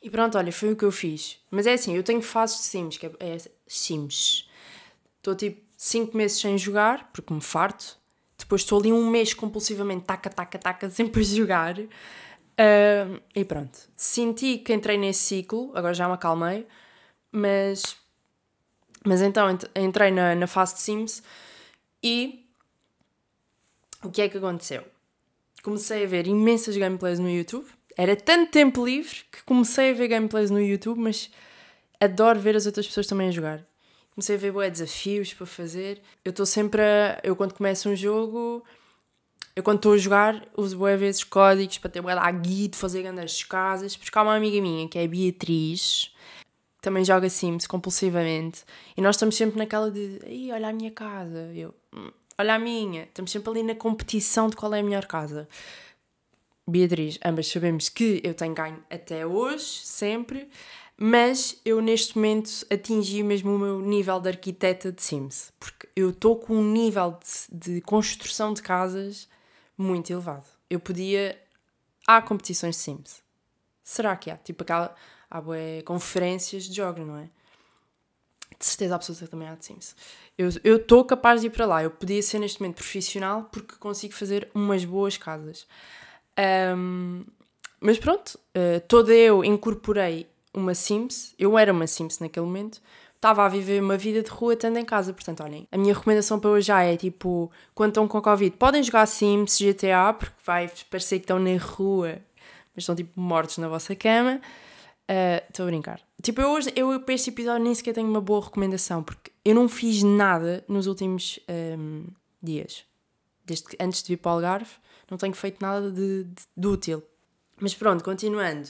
E 0.00 0.08
pronto, 0.08 0.38
olha, 0.38 0.52
foi 0.52 0.70
o 0.70 0.76
que 0.76 0.84
eu 0.84 0.92
fiz. 0.92 1.40
Mas 1.50 1.66
é 1.66 1.72
assim, 1.72 1.96
eu 1.96 2.04
tenho 2.04 2.22
fases 2.22 2.58
de 2.58 2.62
Sims, 2.66 2.98
que 2.98 3.06
é, 3.06 3.10
é 3.18 3.36
Sims. 3.66 4.48
Estou 5.16 5.34
tipo 5.34 5.60
5 5.76 6.16
meses 6.16 6.40
sem 6.40 6.56
jogar, 6.56 7.10
porque 7.12 7.34
me 7.34 7.40
farto. 7.40 7.98
Depois 8.38 8.60
estou 8.60 8.78
ali 8.78 8.92
um 8.92 9.10
mês 9.10 9.34
compulsivamente, 9.34 10.04
taca, 10.04 10.30
taca, 10.30 10.56
taca, 10.56 10.88
sempre 10.90 11.20
a 11.20 11.24
jogar. 11.24 11.80
Uh, 11.80 13.20
e 13.34 13.44
pronto. 13.44 13.76
Senti 13.96 14.58
que 14.58 14.72
entrei 14.72 14.96
nesse 14.96 15.24
ciclo, 15.24 15.72
agora 15.74 15.94
já 15.94 16.06
me 16.06 16.14
acalmei, 16.14 16.64
mas 17.32 17.96
mas 19.06 19.22
então 19.22 19.46
entrei 19.74 20.10
na, 20.10 20.34
na 20.34 20.46
fase 20.46 20.74
de 20.74 20.80
Sims 20.80 21.22
e 22.02 22.44
o 24.02 24.10
que 24.10 24.20
é 24.20 24.28
que 24.28 24.36
aconteceu? 24.36 24.84
Comecei 25.62 26.04
a 26.04 26.06
ver 26.06 26.26
imensas 26.26 26.76
gameplays 26.76 27.18
no 27.18 27.30
YouTube. 27.30 27.66
Era 27.96 28.14
tanto 28.14 28.50
tempo 28.50 28.84
livre 28.84 29.24
que 29.30 29.42
comecei 29.44 29.90
a 29.90 29.94
ver 29.94 30.08
gameplays 30.08 30.50
no 30.50 30.60
YouTube, 30.60 31.00
mas 31.00 31.30
adoro 32.00 32.38
ver 32.38 32.56
as 32.56 32.66
outras 32.66 32.86
pessoas 32.86 33.06
também 33.06 33.28
a 33.28 33.30
jogar. 33.32 33.64
Comecei 34.14 34.36
a 34.36 34.38
ver 34.38 34.52
boé 34.52 34.70
desafios 34.70 35.32
para 35.32 35.46
fazer. 35.46 36.02
Eu 36.24 36.30
estou 36.30 36.44
sempre 36.44 36.82
a. 36.82 37.20
Eu 37.22 37.36
quando 37.36 37.54
começo 37.54 37.88
um 37.88 37.96
jogo. 37.96 38.64
Eu 39.54 39.62
quando 39.62 39.78
estou 39.78 39.94
a 39.94 39.98
jogar 39.98 40.46
uso 40.56 40.76
boé 40.76 40.96
vezes 40.96 41.24
códigos 41.24 41.78
para 41.78 41.90
ter 41.90 42.02
boé 42.02 42.14
lá 42.14 42.30
guide, 42.30 42.76
fazer 42.76 43.02
grandes 43.02 43.42
casas. 43.44 43.96
Porque 43.96 44.18
há 44.18 44.22
uma 44.22 44.36
amiga 44.36 44.60
minha 44.60 44.88
que 44.88 44.98
é 44.98 45.04
a 45.04 45.08
Beatriz 45.08 46.12
também 46.86 47.04
joga 47.04 47.28
Sims 47.28 47.66
compulsivamente. 47.66 48.64
E 48.96 49.00
nós 49.00 49.16
estamos 49.16 49.34
sempre 49.34 49.58
naquela 49.58 49.90
de, 49.90 50.20
Ei, 50.24 50.52
olha 50.52 50.68
a 50.68 50.72
minha 50.72 50.92
casa, 50.92 51.50
eu, 51.52 51.74
hum, 51.92 52.12
olha 52.38 52.54
a 52.54 52.58
minha. 52.60 53.02
Estamos 53.02 53.32
sempre 53.32 53.50
ali 53.50 53.64
na 53.64 53.74
competição 53.74 54.48
de 54.48 54.54
qual 54.54 54.72
é 54.72 54.78
a 54.78 54.82
melhor 54.84 55.04
casa. 55.04 55.48
Beatriz, 56.64 57.18
ambas 57.24 57.48
sabemos 57.48 57.88
que 57.88 58.20
eu 58.22 58.34
tenho 58.34 58.54
ganho 58.54 58.84
até 58.88 59.26
hoje, 59.26 59.64
sempre, 59.64 60.48
mas 60.96 61.60
eu 61.64 61.80
neste 61.80 62.14
momento 62.14 62.64
atingi 62.72 63.20
mesmo 63.24 63.56
o 63.56 63.58
meu 63.58 63.80
nível 63.80 64.20
de 64.20 64.28
arquiteta 64.28 64.92
de 64.92 65.02
Sims, 65.02 65.52
porque 65.58 65.88
eu 65.96 66.10
estou 66.10 66.36
com 66.36 66.54
um 66.54 66.72
nível 66.72 67.18
de, 67.50 67.72
de 67.74 67.80
construção 67.80 68.54
de 68.54 68.62
casas 68.62 69.28
muito 69.76 70.12
elevado. 70.12 70.46
Eu 70.70 70.78
podia. 70.78 71.36
Há 72.06 72.22
competições 72.22 72.76
de 72.76 72.82
Sims. 72.82 73.24
Será 73.82 74.14
que 74.14 74.30
há? 74.30 74.36
Tipo 74.36 74.62
aquela 74.62 74.94
há 75.30 75.40
bué 75.40 75.82
conferências 75.82 76.64
de 76.64 76.74
jogos, 76.74 77.06
não 77.06 77.16
é? 77.16 77.28
De 78.58 78.64
certeza 78.64 78.94
absoluta 78.94 79.26
também 79.26 79.48
há 79.48 79.54
de 79.54 79.64
Sims. 79.64 79.94
Eu 80.38 80.76
estou 80.76 81.04
capaz 81.04 81.40
de 81.40 81.48
ir 81.48 81.50
para 81.50 81.66
lá. 81.66 81.82
Eu 81.82 81.90
podia 81.90 82.22
ser 82.22 82.38
neste 82.38 82.60
momento 82.60 82.76
profissional 82.76 83.48
porque 83.50 83.74
consigo 83.76 84.14
fazer 84.14 84.48
umas 84.54 84.84
boas 84.84 85.16
casas. 85.16 85.66
Um, 86.76 87.24
mas 87.80 87.98
pronto, 87.98 88.38
uh, 88.56 88.80
toda 88.88 89.12
eu 89.12 89.44
incorporei 89.44 90.26
uma 90.54 90.74
Sims. 90.74 91.34
Eu 91.38 91.58
era 91.58 91.72
uma 91.72 91.86
Sims 91.86 92.18
naquele 92.18 92.46
momento. 92.46 92.80
Estava 93.14 93.44
a 93.44 93.48
viver 93.48 93.82
uma 93.82 93.96
vida 93.96 94.22
de 94.22 94.30
rua 94.30 94.54
estando 94.54 94.78
em 94.78 94.84
casa. 94.84 95.12
Portanto, 95.12 95.42
olhem, 95.42 95.66
a 95.72 95.76
minha 95.76 95.94
recomendação 95.94 96.38
para 96.38 96.50
hoje 96.50 96.66
já 96.66 96.82
é 96.82 96.96
tipo, 96.96 97.50
quando 97.74 97.90
estão 97.90 98.06
com 98.06 98.20
Covid, 98.20 98.56
podem 98.56 98.82
jogar 98.82 99.06
Sims, 99.06 99.58
GTA, 99.58 100.14
porque 100.18 100.34
vai 100.44 100.70
parecer 100.90 101.18
que 101.18 101.24
estão 101.24 101.38
na 101.38 101.56
rua, 101.58 102.18
mas 102.74 102.82
estão 102.82 102.94
tipo 102.94 103.18
mortos 103.18 103.58
na 103.58 103.68
vossa 103.68 103.94
cama. 103.94 104.40
Estou 105.08 105.64
uh, 105.64 105.68
a 105.68 105.70
brincar. 105.70 106.00
Tipo, 106.20 106.40
eu 106.40 106.50
hoje, 106.50 106.72
eu 106.74 107.00
para 107.00 107.14
este 107.14 107.30
episódio 107.30 107.62
nem 107.62 107.74
sequer 107.74 107.94
tenho 107.94 108.08
uma 108.08 108.20
boa 108.20 108.44
recomendação, 108.44 109.02
porque 109.02 109.30
eu 109.44 109.54
não 109.54 109.68
fiz 109.68 110.02
nada 110.02 110.64
nos 110.66 110.86
últimos 110.86 111.38
um, 111.78 112.04
dias. 112.42 112.84
Desde 113.44 113.66
que, 113.66 113.76
antes 113.80 114.02
de 114.02 114.08
vir 114.08 114.16
para 114.16 114.32
o 114.32 114.34
Algarve, 114.34 114.72
não 115.08 115.16
tenho 115.16 115.34
feito 115.34 115.58
nada 115.60 115.90
de, 115.90 116.24
de, 116.24 116.42
de 116.56 116.66
útil. 116.66 117.02
Mas 117.60 117.74
pronto, 117.74 118.02
continuando. 118.02 118.68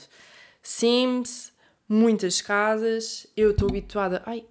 Sims, 0.61 1.51
muitas 1.89 2.41
casas, 2.41 3.25
eu 3.35 3.51
estou 3.51 3.69
habituada. 3.69 4.21
Ai. 4.25 4.45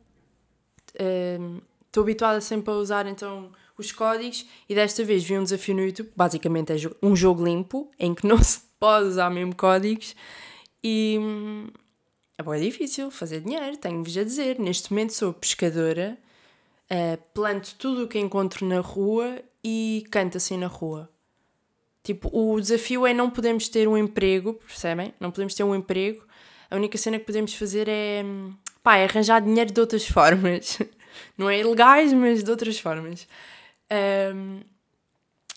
Estou 1.87 2.03
um, 2.03 2.05
habituada 2.05 2.41
sempre 2.41 2.73
a 2.73 2.75
usar 2.75 3.07
então 3.07 3.53
os 3.79 3.93
códigos 3.93 4.47
e 4.69 4.75
desta 4.75 5.05
vez 5.05 5.23
vi 5.23 5.39
um 5.39 5.43
desafio 5.43 5.75
no 5.75 5.83
YouTube, 5.83 6.11
basicamente 6.17 6.73
é 6.73 6.77
um 7.03 7.15
jogo 7.15 7.45
limpo, 7.45 7.91
em 7.99 8.15
que 8.15 8.27
não 8.27 8.39
se 8.43 8.61
pode 8.81 9.09
usar 9.09 9.31
mesmo 9.31 9.55
códigos 9.55 10.17
e 10.87 11.19
é 12.39 12.43
bem 12.43 12.61
difícil 12.61 13.11
fazer 13.11 13.41
dinheiro, 13.41 13.77
tenho-vos 13.77 14.17
a 14.17 14.25
dizer. 14.25 14.59
Neste 14.59 14.93
momento 14.93 15.13
sou 15.13 15.33
pescadora 15.33 16.19
Uh, 16.87 17.19
planto 17.35 17.75
tudo 17.75 18.05
o 18.05 18.09
que 18.09 18.17
encontro 18.17 18.65
na 18.65 18.79
rua 18.79 19.43
e 19.63 20.07
canto 20.11 20.37
assim 20.37 20.57
na 20.57 20.69
rua. 20.69 21.11
Tipo, 22.05 22.31
o 22.33 22.61
desafio 22.61 23.05
é 23.05 23.13
não 23.13 23.29
podemos 23.29 23.69
ter 23.69 23.89
um 23.89 23.99
emprego, 23.99 24.55
percebem? 24.55 25.13
Não 25.19 25.33
podemos 25.33 25.55
ter 25.55 25.65
um 25.65 25.75
emprego. 25.75 26.25
A 26.71 26.77
única 26.77 26.97
cena 26.97 27.19
que 27.19 27.25
podemos 27.25 27.55
fazer 27.55 27.89
é, 27.89 28.25
pá, 28.85 28.99
é 28.99 29.05
arranjar 29.05 29.41
dinheiro 29.41 29.73
de 29.73 29.81
outras 29.81 30.07
formas. 30.09 30.79
Não 31.37 31.51
é 31.51 31.59
ilegais, 31.59 32.13
mas 32.13 32.45
de 32.45 32.51
outras 32.51 32.79
formas. 32.79 33.27
Um, 34.33 34.61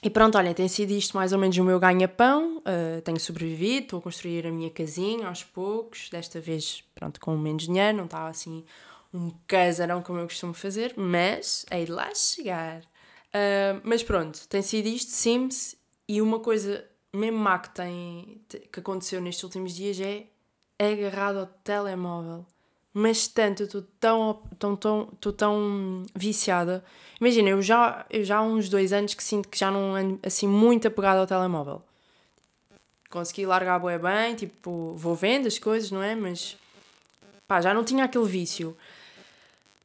e 0.01 0.09
pronto, 0.09 0.37
olha, 0.37 0.53
tem 0.53 0.67
sido 0.67 0.91
isto 0.91 1.15
mais 1.17 1.33
ou 1.33 1.39
menos 1.39 1.57
o 1.57 1.63
meu 1.63 1.79
ganha-pão. 1.79 2.59
Uh, 2.59 3.01
tenho 3.01 3.19
sobrevivido, 3.19 3.83
estou 3.83 3.99
a 3.99 4.01
construir 4.01 4.47
a 4.47 4.51
minha 4.51 4.69
casinha 4.69 5.27
aos 5.27 5.43
poucos. 5.43 6.09
Desta 6.09 6.39
vez, 6.39 6.83
pronto, 6.95 7.19
com 7.19 7.37
menos 7.37 7.63
dinheiro, 7.63 7.97
não 7.97 8.05
estava 8.05 8.29
assim 8.29 8.63
um 9.13 9.31
casarão 9.47 10.01
como 10.01 10.19
eu 10.19 10.25
costumo 10.25 10.53
fazer, 10.53 10.93
mas 10.95 11.65
hei 11.71 11.85
de 11.85 11.91
lá 11.91 12.13
chegar. 12.15 12.81
Uh, 12.81 13.81
mas 13.83 14.01
pronto, 14.01 14.47
tem 14.47 14.61
sido 14.61 14.87
isto, 14.87 15.11
Sims, 15.11 15.75
e 16.07 16.21
uma 16.21 16.39
coisa 16.39 16.85
mesmo 17.13 17.39
má 17.39 17.59
que, 17.59 17.71
tem, 17.71 18.41
que 18.71 18.79
aconteceu 18.79 19.19
nestes 19.19 19.43
últimos 19.43 19.73
dias 19.73 19.99
é 19.99 20.27
agarrado 20.79 21.39
ao 21.39 21.45
telemóvel. 21.45 22.45
Mas 22.93 23.27
tanto, 23.27 23.63
estou 23.63 23.83
tão, 23.99 24.41
tão, 24.57 24.75
tão, 24.75 25.05
tão 25.33 26.05
viciada. 26.15 26.83
Imagina, 27.21 27.49
eu 27.49 27.61
já, 27.61 28.05
eu 28.09 28.23
já 28.23 28.37
há 28.37 28.41
uns 28.41 28.67
dois 28.67 28.91
anos 28.91 29.13
que 29.13 29.23
sinto 29.23 29.47
que 29.47 29.57
já 29.57 29.69
não 29.69 29.95
ando 29.95 30.19
assim 30.23 30.47
muito 30.47 30.87
apegada 30.87 31.19
ao 31.19 31.27
telemóvel. 31.27 31.83
Consegui 33.09 33.45
largar 33.45 33.75
a 33.75 33.79
boia 33.79 33.99
bem, 33.99 34.35
tipo, 34.35 34.93
vou 34.95 35.15
vendo 35.15 35.47
as 35.47 35.57
coisas, 35.59 35.91
não 35.91 36.01
é? 36.01 36.15
Mas 36.15 36.57
pá, 37.47 37.61
já 37.61 37.73
não 37.73 37.83
tinha 37.83 38.05
aquele 38.05 38.25
vício. 38.25 38.75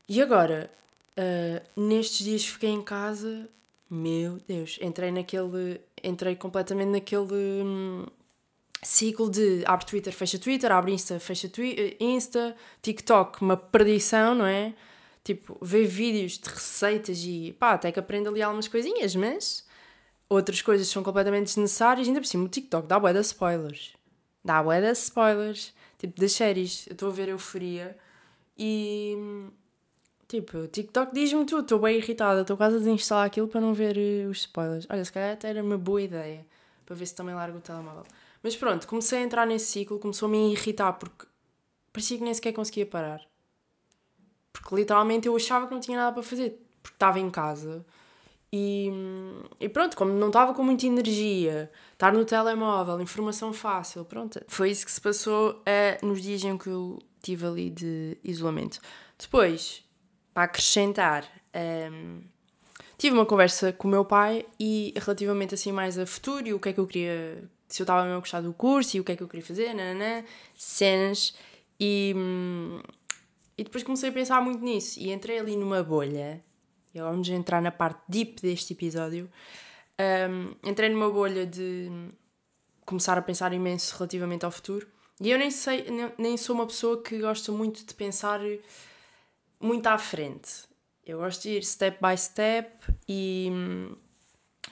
E 0.08 0.20
agora, 0.20 0.70
uh, 1.18 1.80
nestes 1.80 2.24
dias 2.24 2.46
fiquei 2.46 2.70
em 2.70 2.82
casa, 2.82 3.48
meu 3.88 4.38
Deus, 4.46 4.78
entrei 4.80 5.10
naquele. 5.10 5.80
Entrei 6.02 6.36
completamente 6.36 6.88
naquele 6.90 7.62
hum, 7.62 8.04
ciclo 8.84 9.30
de 9.30 9.62
abre 9.66 9.86
Twitter, 9.86 10.12
fecha 10.12 10.38
Twitter, 10.38 10.70
abre 10.70 10.92
Insta, 10.92 11.18
fecha 11.18 11.50
eh, 11.58 11.96
Insta, 11.98 12.54
TikTok, 12.82 13.42
uma 13.42 13.56
perdição, 13.56 14.34
não 14.34 14.46
é? 14.46 14.74
Tipo, 15.24 15.58
ver 15.62 15.86
vídeos 15.86 16.38
de 16.38 16.48
receitas 16.48 17.18
e 17.24 17.56
pá, 17.58 17.72
até 17.72 17.90
que 17.90 17.98
aprendo 17.98 18.28
ali 18.28 18.42
algumas 18.42 18.68
coisinhas, 18.68 19.16
mas 19.16 19.66
outras 20.28 20.60
coisas 20.62 20.86
são 20.88 21.02
completamente 21.02 21.46
desnecessárias. 21.46 22.06
Ainda 22.06 22.20
por 22.20 22.26
cima, 22.26 22.44
o 22.44 22.48
TikTok 22.48 22.86
dá 22.86 22.98
bué 23.00 23.12
de 23.12 23.20
spoilers. 23.20 23.94
Dá 24.44 24.62
bué 24.62 24.80
de 24.80 24.92
spoilers. 24.92 25.72
Tipo, 25.98 26.20
das 26.20 26.32
séries. 26.32 26.86
Eu 26.86 26.92
estou 26.92 27.08
a 27.08 27.12
ver 27.12 27.28
Euforia 27.28 27.96
e 28.58 29.16
Tipo, 30.28 30.58
o 30.58 30.68
TikTok 30.68 31.14
diz-me 31.14 31.44
tudo, 31.44 31.62
estou 31.62 31.78
bem 31.78 31.96
irritada, 31.98 32.40
estou 32.40 32.56
quase 32.56 32.76
a 32.76 32.78
desinstalar 32.78 33.26
aquilo 33.26 33.46
para 33.46 33.60
não 33.60 33.74
ver 33.74 33.96
uh, 33.96 34.30
os 34.30 34.38
spoilers. 34.38 34.86
Olha, 34.90 35.04
se 35.04 35.12
calhar 35.12 35.32
até 35.32 35.50
era 35.50 35.62
uma 35.62 35.76
boa 35.76 36.00
ideia, 36.02 36.44
para 36.84 36.96
ver 36.96 37.06
se 37.06 37.14
também 37.14 37.34
largo 37.34 37.58
o 37.58 37.60
telemóvel. 37.60 38.04
Mas 38.44 38.54
pronto, 38.54 38.86
comecei 38.86 39.20
a 39.20 39.22
entrar 39.22 39.46
nesse 39.46 39.72
ciclo, 39.72 39.98
começou-me 39.98 40.36
a 40.36 40.48
irritar 40.52 40.92
porque 40.92 41.26
parecia 41.90 42.18
que 42.18 42.24
nem 42.24 42.34
sequer 42.34 42.52
conseguia 42.52 42.84
parar. 42.84 43.22
Porque 44.52 44.74
literalmente 44.74 45.26
eu 45.26 45.34
achava 45.34 45.66
que 45.66 45.72
não 45.72 45.80
tinha 45.80 45.96
nada 45.96 46.12
para 46.12 46.22
fazer, 46.22 46.62
porque 46.82 46.94
estava 46.94 47.18
em 47.18 47.30
casa. 47.30 47.84
E, 48.52 48.88
e 49.58 49.68
pronto, 49.68 49.96
como 49.96 50.12
não 50.12 50.28
estava 50.28 50.52
com 50.52 50.62
muita 50.62 50.86
energia, 50.86 51.72
estar 51.92 52.12
no 52.12 52.24
telemóvel, 52.24 53.00
informação 53.00 53.52
fácil, 53.52 54.04
pronto. 54.04 54.40
Foi 54.46 54.70
isso 54.70 54.84
que 54.84 54.92
se 54.92 55.00
passou 55.00 55.52
uh, 55.52 56.06
nos 56.06 56.22
dias 56.22 56.44
em 56.44 56.56
que 56.58 56.68
eu 56.68 56.98
tive 57.22 57.46
ali 57.46 57.70
de 57.70 58.18
isolamento. 58.22 58.78
Depois, 59.18 59.82
para 60.34 60.44
acrescentar, 60.44 61.26
um, 61.90 62.20
tive 62.98 63.16
uma 63.16 63.24
conversa 63.24 63.72
com 63.72 63.88
o 63.88 63.90
meu 63.90 64.04
pai 64.04 64.44
e 64.60 64.92
relativamente 64.96 65.54
assim 65.54 65.72
mais 65.72 65.98
a 65.98 66.04
futuro 66.04 66.46
e 66.46 66.52
o 66.52 66.60
que 66.60 66.68
é 66.68 66.72
que 66.74 66.80
eu 66.80 66.86
queria, 66.86 67.42
se 67.68 67.82
eu 67.82 67.84
estava 67.84 68.02
mesmo 68.02 68.16
a 68.16 68.20
gostar 68.20 68.40
do 68.40 68.52
curso 68.52 68.96
e 68.96 69.00
o 69.00 69.04
que 69.04 69.12
é 69.12 69.16
que 69.16 69.22
eu 69.22 69.28
queria 69.28 69.44
fazer, 69.44 69.74
nananã, 69.74 70.24
cenas. 70.54 71.34
E, 71.78 72.14
e 73.58 73.64
depois 73.64 73.82
comecei 73.82 74.10
a 74.10 74.12
pensar 74.12 74.40
muito 74.40 74.62
nisso 74.62 74.98
e 75.00 75.12
entrei 75.12 75.38
ali 75.38 75.56
numa 75.56 75.82
bolha. 75.82 76.42
E 76.94 77.00
vamos 77.00 77.28
entrar 77.28 77.60
na 77.60 77.72
parte 77.72 78.00
deep 78.08 78.40
deste 78.40 78.72
episódio. 78.72 79.28
Um, 79.98 80.54
entrei 80.68 80.88
numa 80.88 81.10
bolha 81.10 81.46
de 81.46 81.90
começar 82.84 83.18
a 83.18 83.22
pensar 83.22 83.52
imenso 83.52 83.96
relativamente 83.96 84.44
ao 84.44 84.50
futuro. 84.50 84.86
E 85.20 85.30
eu 85.30 85.38
nem 85.38 85.50
sei, 85.50 85.86
nem 86.18 86.36
sou 86.36 86.54
uma 86.54 86.66
pessoa 86.66 87.02
que 87.02 87.18
gosta 87.18 87.50
muito 87.52 87.84
de 87.84 87.94
pensar 87.94 88.40
muito 89.60 89.86
à 89.86 89.96
frente. 89.98 90.64
Eu 91.06 91.18
gosto 91.18 91.42
de 91.42 91.50
ir 91.50 91.64
step 91.64 91.98
by 92.00 92.16
step 92.16 92.70
e, 93.08 93.50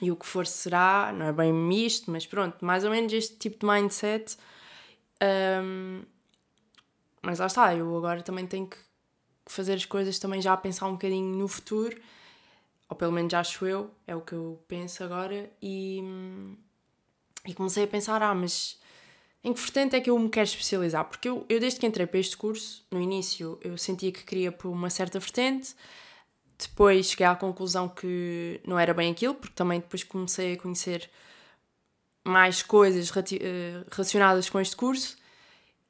e 0.01 0.11
o 0.11 0.15
que 0.15 0.25
for 0.25 0.45
será, 0.45 1.13
não 1.13 1.27
é 1.27 1.31
bem 1.31 1.53
misto, 1.53 2.11
mas 2.11 2.25
pronto, 2.25 2.63
mais 2.63 2.83
ou 2.83 2.91
menos 2.91 3.11
este 3.13 3.35
tipo 3.37 3.59
de 3.59 3.65
mindset. 3.65 4.37
Um, 5.63 6.01
mas 7.21 7.39
lá 7.39 7.47
está, 7.47 7.75
eu 7.75 7.95
agora 7.97 8.21
também 8.21 8.45
tenho 8.45 8.67
que 8.67 8.77
fazer 9.45 9.73
as 9.73 9.85
coisas 9.85 10.19
também 10.19 10.41
já 10.41 10.53
a 10.53 10.57
pensar 10.57 10.87
um 10.87 10.93
bocadinho 10.93 11.37
no 11.37 11.47
futuro, 11.47 11.99
ou 12.89 12.95
pelo 12.95 13.11
menos 13.11 13.33
acho 13.33 13.65
eu, 13.65 13.91
é 14.05 14.15
o 14.15 14.21
que 14.21 14.33
eu 14.33 14.61
penso 14.67 15.03
agora, 15.03 15.49
e, 15.61 16.03
e 17.45 17.53
comecei 17.53 17.85
a 17.85 17.87
pensar, 17.87 18.21
ah, 18.21 18.35
mas 18.35 18.79
em 19.43 19.53
que 19.53 19.59
vertente 19.59 19.95
é 19.95 20.01
que 20.01 20.09
eu 20.09 20.17
me 20.17 20.29
quero 20.29 20.45
especializar? 20.45 21.05
Porque 21.05 21.27
eu, 21.27 21.45
eu, 21.49 21.59
desde 21.59 21.79
que 21.79 21.85
entrei 21.85 22.07
para 22.07 22.19
este 22.19 22.37
curso, 22.37 22.85
no 22.89 22.99
início 22.99 23.57
eu 23.61 23.77
sentia 23.77 24.11
que 24.11 24.23
queria 24.23 24.51
por 24.51 24.69
uma 24.69 24.89
certa 24.89 25.19
vertente, 25.19 25.75
depois 26.57 27.07
cheguei 27.07 27.25
à 27.25 27.35
conclusão 27.35 27.89
que 27.89 28.61
não 28.65 28.77
era 28.79 28.93
bem 28.93 29.11
aquilo, 29.11 29.35
porque 29.35 29.55
também 29.55 29.79
depois 29.79 30.03
comecei 30.03 30.53
a 30.53 30.57
conhecer 30.57 31.09
mais 32.23 32.63
coisas 32.63 33.11
eh, 33.33 33.83
relacionadas 33.91 34.49
com 34.49 34.59
este 34.59 34.75
curso 34.75 35.17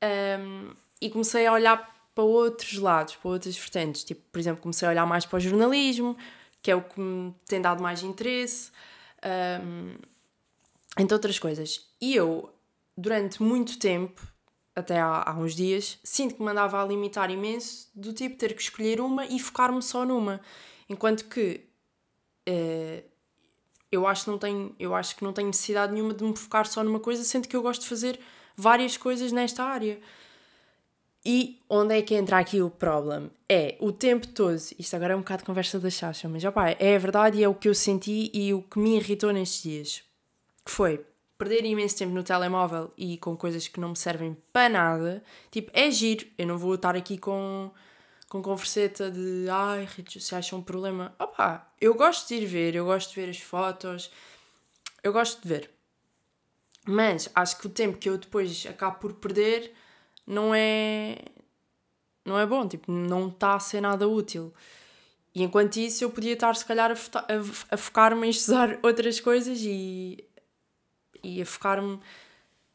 um, 0.03 0.71
e 0.99 1.09
comecei 1.09 1.45
a 1.45 1.53
olhar 1.53 1.93
para 2.15 2.23
outros 2.23 2.77
lados, 2.77 3.15
para 3.15 3.31
outras 3.31 3.57
vertentes. 3.57 4.03
Tipo, 4.03 4.21
por 4.31 4.39
exemplo, 4.39 4.61
comecei 4.61 4.87
a 4.87 4.91
olhar 4.91 5.05
mais 5.05 5.25
para 5.25 5.37
o 5.37 5.39
jornalismo, 5.39 6.17
que 6.61 6.71
é 6.71 6.75
o 6.75 6.81
que 6.81 6.99
me 6.99 7.33
tem 7.45 7.61
dado 7.61 7.81
mais 7.81 8.01
interesse, 8.03 8.71
um, 9.61 9.95
entre 10.97 11.13
outras 11.13 11.37
coisas. 11.37 11.87
E 12.01 12.15
eu 12.15 12.53
durante 12.97 13.41
muito 13.41 13.77
tempo, 13.77 14.21
até 14.75 14.99
há, 14.99 15.23
há 15.29 15.33
uns 15.35 15.55
dias, 15.55 15.99
sinto 16.03 16.35
que 16.35 16.41
me 16.41 16.49
andava 16.49 16.81
a 16.81 16.85
limitar 16.85 17.29
imenso 17.29 17.89
do 17.93 18.11
tipo 18.13 18.37
ter 18.37 18.53
que 18.55 18.61
escolher 18.61 18.99
uma 18.99 19.25
e 19.25 19.39
focar-me 19.39 19.81
só 19.81 20.05
numa. 20.05 20.41
Enquanto 20.89 21.25
que 21.25 21.65
uh, 22.49 23.03
eu, 23.91 24.07
acho 24.07 24.29
não 24.29 24.37
tenho, 24.37 24.75
eu 24.79 24.95
acho 24.95 25.15
que 25.15 25.23
não 25.23 25.33
tenho 25.33 25.47
necessidade 25.47 25.93
nenhuma 25.93 26.13
de 26.13 26.23
me 26.23 26.35
focar 26.35 26.65
só 26.65 26.83
numa 26.83 26.99
coisa, 26.99 27.23
sendo 27.23 27.47
que 27.47 27.55
eu 27.55 27.61
gosto 27.61 27.81
de 27.81 27.87
fazer 27.87 28.19
várias 28.55 28.97
coisas 28.97 29.31
nesta 29.31 29.63
área. 29.63 29.99
E 31.25 31.61
onde 31.69 31.97
é 31.97 32.01
que 32.01 32.15
entra 32.15 32.37
aqui 32.37 32.61
o 32.61 32.69
problema? 32.69 33.31
É 33.47 33.77
o 33.79 33.91
tempo 33.91 34.27
todo, 34.27 34.55
isto 34.77 34.95
agora 34.95 35.13
é 35.13 35.15
um 35.15 35.19
bocado 35.19 35.41
de 35.41 35.45
conversa 35.45 35.79
da 35.79 35.89
chacha, 35.89 36.27
mas 36.27 36.43
opá, 36.43 36.71
é 36.71 36.95
a 36.95 36.99
verdade 36.99 37.37
e 37.37 37.43
é 37.43 37.47
o 37.47 37.55
que 37.55 37.69
eu 37.69 37.75
senti 37.75 38.29
e 38.33 38.53
o 38.53 38.61
que 38.61 38.77
me 38.77 38.97
irritou 38.97 39.31
nestes 39.31 39.63
dias. 39.63 40.03
Que 40.65 40.71
foi, 40.71 41.05
perder 41.43 41.65
imenso 41.65 41.97
tempo 41.97 42.13
no 42.13 42.23
telemóvel 42.23 42.93
e 42.97 43.17
com 43.17 43.35
coisas 43.35 43.67
que 43.67 43.77
não 43.77 43.89
me 43.89 43.97
servem 43.97 44.37
para 44.53 44.69
nada, 44.69 45.23
tipo, 45.51 45.69
é 45.73 45.91
giro. 45.91 46.25
Eu 46.37 46.47
não 46.47 46.57
vou 46.57 46.75
estar 46.75 46.95
aqui 46.95 47.17
com, 47.17 47.69
com 48.29 48.41
converseta 48.41 49.11
de 49.11 49.47
ai, 49.49 49.85
redes 49.93 50.13
sociais 50.13 50.45
são 50.47 50.59
um 50.59 50.63
problema. 50.63 51.13
Opa, 51.19 51.69
eu 51.81 51.93
gosto 51.95 52.29
de 52.29 52.35
ir 52.35 52.45
ver, 52.45 52.75
eu 52.75 52.85
gosto 52.85 53.09
de 53.09 53.19
ver 53.19 53.29
as 53.29 53.39
fotos, 53.39 54.09
eu 55.03 55.11
gosto 55.11 55.41
de 55.41 55.47
ver. 55.49 55.69
Mas 56.85 57.29
acho 57.35 57.59
que 57.59 57.67
o 57.67 57.69
tempo 57.69 57.97
que 57.97 58.09
eu 58.09 58.17
depois 58.17 58.65
acabo 58.65 58.99
por 58.99 59.13
perder 59.13 59.73
não 60.25 60.55
é. 60.55 61.17
não 62.23 62.39
é 62.39 62.45
bom, 62.45 62.65
tipo, 62.65 62.89
não 62.89 63.27
está 63.27 63.55
a 63.55 63.59
ser 63.59 63.81
nada 63.81 64.07
útil. 64.07 64.53
E 65.35 65.43
enquanto 65.43 65.77
isso, 65.77 66.03
eu 66.03 66.09
podia 66.11 66.33
estar, 66.33 66.55
se 66.55 66.63
calhar, 66.63 66.91
a, 66.91 66.93
a, 66.93 67.75
a 67.75 67.77
focar-me 67.77 68.27
em 68.27 68.29
estudar 68.29 68.79
outras 68.83 69.19
coisas 69.19 69.59
e 69.61 70.23
e 71.23 71.41
a 71.41 71.45
focar-me 71.45 71.99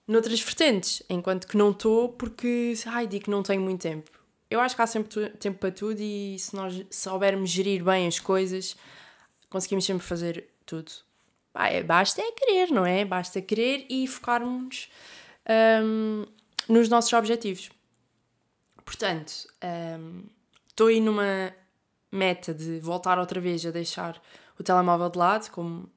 noutras 0.06 0.40
vertentes, 0.40 1.02
enquanto 1.08 1.46
que 1.46 1.56
não 1.56 1.70
estou 1.70 2.08
porque, 2.08 2.72
ai, 2.86 3.06
digo 3.06 3.26
que 3.26 3.30
não 3.30 3.42
tenho 3.42 3.60
muito 3.60 3.82
tempo. 3.82 4.10
Eu 4.50 4.60
acho 4.60 4.74
que 4.74 4.80
há 4.80 4.86
sempre 4.86 5.28
tempo 5.30 5.58
para 5.58 5.70
tudo 5.70 6.00
e 6.00 6.38
se 6.38 6.56
nós 6.56 6.82
soubermos 6.90 7.50
gerir 7.50 7.84
bem 7.84 8.06
as 8.06 8.18
coisas, 8.18 8.76
conseguimos 9.50 9.84
sempre 9.84 10.06
fazer 10.06 10.48
tudo. 10.64 10.90
é, 11.54 11.82
basta 11.82 12.22
é 12.22 12.32
querer, 12.32 12.70
não 12.70 12.86
é? 12.86 13.04
Basta 13.04 13.42
querer 13.42 13.84
e 13.90 14.06
focarmos 14.06 14.88
um, 15.84 16.24
nos 16.66 16.88
nossos 16.88 17.12
objetivos. 17.12 17.70
Portanto, 18.86 19.46
um, 20.00 20.22
estou 20.68 20.86
aí 20.86 20.98
numa 20.98 21.52
meta 22.10 22.54
de 22.54 22.80
voltar 22.80 23.18
outra 23.18 23.38
vez 23.38 23.66
a 23.66 23.70
deixar 23.70 24.20
o 24.58 24.62
telemóvel 24.62 25.10
de 25.10 25.18
lado, 25.18 25.50
como 25.50 25.90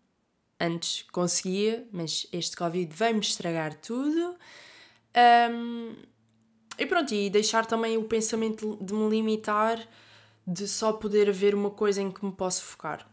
Antes 0.64 1.04
conseguia, 1.12 1.88
mas 1.92 2.28
este 2.32 2.56
Covid 2.56 2.94
veio-me 2.94 3.22
estragar 3.22 3.74
tudo. 3.74 4.36
Um, 5.52 5.96
e 6.78 6.86
pronto, 6.86 7.12
e 7.16 7.32
deixar 7.32 7.66
também 7.66 7.98
o 7.98 8.04
pensamento 8.04 8.78
de 8.80 8.94
me 8.94 9.10
limitar 9.10 9.84
de 10.46 10.68
só 10.68 10.94
poder 10.94 11.30
haver 11.30 11.56
uma 11.56 11.72
coisa 11.72 12.00
em 12.00 12.12
que 12.12 12.24
me 12.24 12.32
posso 12.32 12.62
focar. 12.62 13.10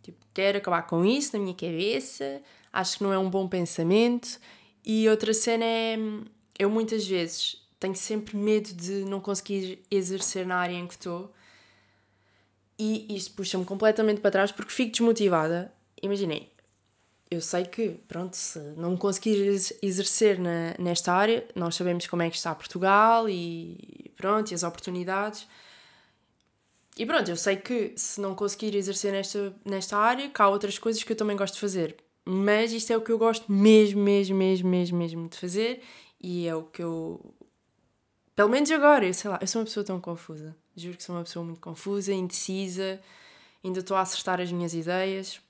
Tipo, 0.00 0.24
quero 0.32 0.58
acabar 0.58 0.82
com 0.82 1.04
isso 1.04 1.36
na 1.36 1.42
minha 1.42 1.54
cabeça, 1.54 2.40
acho 2.72 2.98
que 2.98 3.02
não 3.02 3.12
é 3.12 3.18
um 3.18 3.28
bom 3.28 3.48
pensamento. 3.48 4.38
E 4.84 5.08
outra 5.08 5.34
cena 5.34 5.64
é, 5.64 5.96
eu 6.56 6.70
muitas 6.70 7.04
vezes 7.04 7.60
tenho 7.80 7.96
sempre 7.96 8.36
medo 8.36 8.72
de 8.72 9.04
não 9.04 9.20
conseguir 9.20 9.82
exercer 9.90 10.46
na 10.46 10.56
área 10.56 10.76
em 10.76 10.86
que 10.86 10.94
estou. 10.94 11.32
E 12.78 13.14
isto 13.14 13.34
puxa-me 13.34 13.64
completamente 13.64 14.20
para 14.20 14.30
trás 14.30 14.52
porque 14.52 14.70
fico 14.70 14.92
desmotivada. 14.92 15.72
Imaginei, 16.00 16.51
eu 17.32 17.40
sei 17.40 17.64
que, 17.64 17.98
pronto, 18.06 18.36
se 18.36 18.58
não 18.76 18.94
conseguir 18.94 19.58
exercer 19.80 20.38
na, 20.38 20.74
nesta 20.78 21.14
área, 21.14 21.48
nós 21.54 21.74
sabemos 21.74 22.06
como 22.06 22.20
é 22.20 22.28
que 22.28 22.36
está 22.36 22.54
Portugal 22.54 23.26
e 23.26 24.12
pronto, 24.16 24.50
e 24.50 24.54
as 24.54 24.62
oportunidades. 24.62 25.48
E 26.94 27.06
pronto, 27.06 27.30
eu 27.30 27.36
sei 27.36 27.56
que 27.56 27.94
se 27.96 28.20
não 28.20 28.34
conseguir 28.34 28.76
exercer 28.76 29.12
nesta, 29.12 29.54
nesta 29.64 29.96
área, 29.96 30.28
cá 30.28 30.44
há 30.44 30.48
outras 30.50 30.78
coisas 30.78 31.02
que 31.02 31.10
eu 31.10 31.16
também 31.16 31.34
gosto 31.34 31.54
de 31.54 31.60
fazer. 31.60 31.96
Mas 32.22 32.70
isto 32.70 32.92
é 32.92 32.96
o 32.98 33.00
que 33.00 33.10
eu 33.10 33.18
gosto 33.18 33.50
mesmo, 33.50 34.02
mesmo, 34.02 34.36
mesmo, 34.36 34.68
mesmo, 34.68 34.98
mesmo 34.98 35.28
de 35.28 35.38
fazer 35.38 35.82
e 36.20 36.46
é 36.46 36.54
o 36.54 36.64
que 36.64 36.82
eu. 36.82 37.34
Pelo 38.36 38.50
menos 38.50 38.70
agora, 38.70 39.06
eu 39.06 39.14
sei 39.14 39.30
lá, 39.30 39.38
eu 39.40 39.46
sou 39.46 39.60
uma 39.60 39.64
pessoa 39.64 39.84
tão 39.84 39.98
confusa. 39.98 40.54
Juro 40.76 40.98
que 40.98 41.02
sou 41.02 41.16
uma 41.16 41.24
pessoa 41.24 41.44
muito 41.44 41.60
confusa, 41.60 42.12
indecisa, 42.12 43.00
ainda 43.64 43.80
estou 43.80 43.96
a 43.96 44.02
acertar 44.02 44.38
as 44.38 44.52
minhas 44.52 44.74
ideias. 44.74 45.40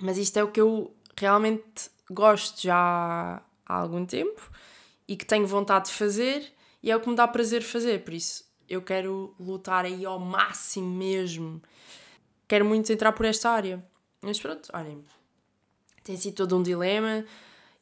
Mas 0.00 0.18
isto 0.18 0.36
é 0.36 0.44
o 0.44 0.50
que 0.50 0.60
eu 0.60 0.94
realmente 1.16 1.90
gosto 2.10 2.62
já 2.62 3.42
há 3.66 3.74
algum 3.74 4.04
tempo 4.04 4.50
e 5.06 5.16
que 5.16 5.24
tenho 5.24 5.46
vontade 5.46 5.86
de 5.86 5.92
fazer 5.92 6.52
e 6.82 6.90
é 6.90 6.96
o 6.96 7.00
que 7.00 7.08
me 7.08 7.16
dá 7.16 7.26
prazer 7.28 7.62
fazer. 7.62 8.04
Por 8.04 8.14
isso, 8.14 8.44
eu 8.68 8.82
quero 8.82 9.34
lutar 9.38 9.84
aí 9.84 10.04
ao 10.04 10.18
máximo 10.18 10.88
mesmo. 10.88 11.62
Quero 12.48 12.64
muito 12.64 12.92
entrar 12.92 13.12
por 13.12 13.26
esta 13.26 13.50
área. 13.50 13.84
Mas 14.20 14.38
pronto, 14.40 14.68
olhem, 14.72 15.04
tem 16.04 16.16
sido 16.16 16.34
todo 16.34 16.56
um 16.56 16.62
dilema 16.62 17.24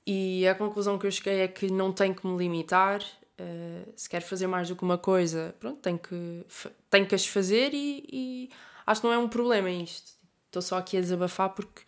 e 0.07 0.47
a 0.49 0.55
conclusão 0.55 0.99
que 0.99 1.07
eu 1.07 1.11
cheguei 1.11 1.41
é 1.41 1.49
que 1.49 1.71
não 1.71 1.93
tenho 1.93 2.15
que 2.15 2.27
me 2.27 2.37
limitar. 2.37 3.03
Uh, 3.39 3.93
se 3.97 4.09
quero 4.09 4.25
fazer 4.25 4.47
mais 4.47 4.69
do 4.69 4.77
que 4.77 4.83
uma 4.83 4.99
coisa, 4.99 5.55
pronto, 5.59 5.81
tenho 5.81 5.99
que, 5.99 6.45
tenho 6.91 7.07
que 7.07 7.15
as 7.15 7.27
fazer 7.27 7.73
e, 7.73 8.05
e 8.13 8.51
acho 8.87 9.01
que 9.01 9.07
não 9.07 9.15
é 9.15 9.19
um 9.19 9.29
problema 9.29 9.71
isto. 9.71 10.20
Estou 10.51 10.61
só 10.61 10.79
aqui 10.79 10.97
a 10.97 11.01
desabafar 11.01 11.51
porque 11.51 11.83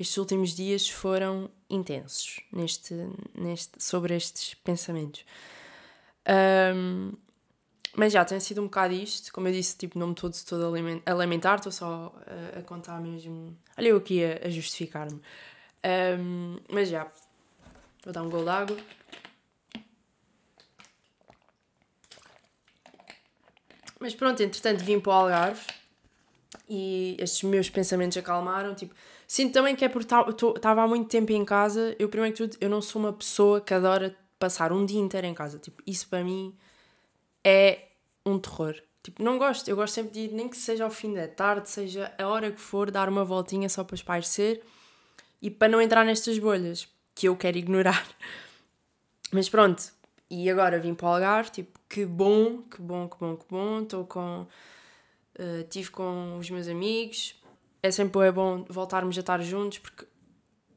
estes 0.00 0.16
últimos 0.16 0.56
dias 0.56 0.88
foram 0.88 1.50
intensos 1.68 2.40
neste, 2.50 2.94
neste, 3.34 3.72
sobre 3.78 4.16
estes 4.16 4.54
pensamentos. 4.54 5.22
Um, 6.74 7.12
mas 7.94 8.14
já, 8.14 8.24
tem 8.24 8.40
sido 8.40 8.62
um 8.62 8.64
bocado 8.64 8.94
isto. 8.94 9.30
Como 9.34 9.48
eu 9.48 9.52
disse, 9.52 9.76
tipo, 9.76 9.98
não 9.98 10.06
me 10.06 10.12
estou 10.14 10.30
todo 10.30 10.64
a 11.04 11.12
lamentar, 11.12 11.56
estou 11.58 11.70
só 11.70 12.14
a, 12.54 12.58
a, 12.58 12.62
contar 12.62 12.98
mesmo. 13.02 13.54
Olha, 13.76 13.88
eu 13.88 13.98
aqui 13.98 14.24
a, 14.24 14.46
a 14.46 14.48
justificar-me. 14.48 15.20
Um, 16.18 16.56
mas 16.70 16.88
já, 16.88 17.06
vou 18.02 18.14
dar 18.14 18.22
um 18.22 18.30
gol 18.30 18.44
de 18.44 18.48
água. 18.48 18.76
Mas 24.00 24.14
pronto, 24.14 24.42
entretanto 24.42 24.82
vim 24.82 24.98
para 25.00 25.10
o 25.10 25.12
Algarve 25.12 25.66
e 26.68 27.16
estes 27.18 27.42
meus 27.42 27.70
pensamentos 27.70 28.16
acalmaram. 28.16 28.74
Tipo, 28.74 28.94
sinto 29.26 29.52
também 29.52 29.74
que 29.76 29.84
é 29.84 29.88
porque 29.88 30.12
estava 30.56 30.82
há 30.82 30.86
muito 30.86 31.08
tempo 31.08 31.32
em 31.32 31.44
casa. 31.44 31.94
Eu, 31.98 32.08
primeiro 32.08 32.36
que 32.36 32.42
tudo, 32.42 32.56
eu 32.60 32.68
não 32.68 32.80
sou 32.80 33.00
uma 33.00 33.12
pessoa 33.12 33.60
que 33.60 33.74
adora 33.74 34.16
passar 34.38 34.72
um 34.72 34.84
dia 34.84 35.00
inteiro 35.00 35.26
em 35.26 35.34
casa. 35.34 35.58
Tipo, 35.58 35.82
isso 35.86 36.08
para 36.08 36.22
mim 36.24 36.54
é 37.44 37.86
um 38.24 38.38
terror. 38.38 38.74
Tipo, 39.02 39.22
não 39.22 39.38
gosto. 39.38 39.68
Eu 39.68 39.76
gosto 39.76 39.94
sempre 39.94 40.12
de 40.12 40.20
ir, 40.20 40.32
nem 40.32 40.48
que 40.48 40.56
seja 40.56 40.84
ao 40.84 40.90
fim 40.90 41.14
da 41.14 41.28
tarde, 41.28 41.68
seja 41.68 42.12
a 42.18 42.26
hora 42.26 42.50
que 42.50 42.60
for, 42.60 42.90
dar 42.90 43.08
uma 43.08 43.24
voltinha 43.24 43.68
só 43.68 43.84
para 43.84 43.94
espairecer 43.94 44.62
e 45.40 45.50
para 45.50 45.68
não 45.68 45.80
entrar 45.80 46.04
nestas 46.04 46.38
bolhas 46.38 46.88
que 47.14 47.28
eu 47.28 47.36
quero 47.36 47.56
ignorar. 47.56 48.04
Mas 49.32 49.48
pronto, 49.48 49.92
e 50.28 50.50
agora 50.50 50.78
vim 50.78 50.94
para 50.94 51.06
o 51.06 51.10
Algarve, 51.14 51.50
tipo, 51.50 51.78
que 51.88 52.04
bom, 52.04 52.62
que 52.62 52.82
bom, 52.82 53.08
que 53.08 53.16
bom, 53.18 53.36
que 53.36 53.44
bom. 53.48 53.82
Estou 53.82 54.04
com. 54.04 54.46
Uh, 55.38 55.64
tive 55.68 55.90
com 55.90 56.38
os 56.38 56.48
meus 56.50 56.68
amigos. 56.68 57.34
É 57.82 57.90
sempre 57.90 58.32
bom 58.32 58.64
voltarmos 58.68 59.16
a 59.16 59.20
estar 59.20 59.40
juntos 59.42 59.78
porque 59.78 60.06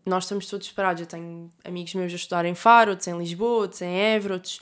nós 0.06 0.26
estamos 0.26 0.48
todos 0.48 0.68
separados. 0.68 1.02
Eu 1.02 1.08
tenho 1.08 1.50
amigos 1.64 1.94
meus 1.96 2.12
a 2.12 2.16
estudar 2.16 2.46
em 2.46 2.56
Faro, 2.56 2.92
outros 2.92 3.08
em 3.08 3.18
Lisboa, 3.18 3.62
outros 3.62 3.82
em 3.82 3.96
Évora, 3.96 4.36
outros 4.36 4.60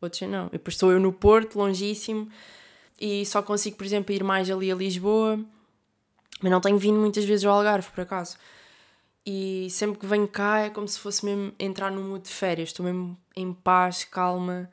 outros 0.00 0.28
não. 0.28 0.46
E 0.46 0.52
depois 0.52 0.74
estou 0.74 0.92
eu 0.92 1.00
no 1.00 1.12
Porto, 1.12 1.58
longíssimo, 1.58 2.28
e 3.00 3.24
só 3.26 3.42
consigo, 3.42 3.76
por 3.76 3.84
exemplo, 3.84 4.14
ir 4.14 4.24
mais 4.24 4.50
ali 4.50 4.70
a 4.70 4.74
Lisboa, 4.74 5.38
mas 6.40 6.52
não 6.52 6.60
tenho 6.60 6.78
vindo 6.78 6.98
muitas 6.98 7.24
vezes 7.24 7.44
ao 7.44 7.54
Algarve, 7.54 7.90
por 7.90 8.00
acaso. 8.00 8.36
E 9.24 9.68
sempre 9.70 9.98
que 9.98 10.06
venho 10.06 10.28
cá 10.28 10.60
é 10.60 10.70
como 10.70 10.86
se 10.86 10.98
fosse 10.98 11.24
mesmo 11.24 11.52
entrar 11.58 11.90
num 11.90 12.10
mood 12.10 12.24
de 12.24 12.30
férias, 12.32 12.68
estou 12.68 12.84
mesmo 12.84 13.16
em 13.34 13.52
paz, 13.52 14.04
calma. 14.04 14.70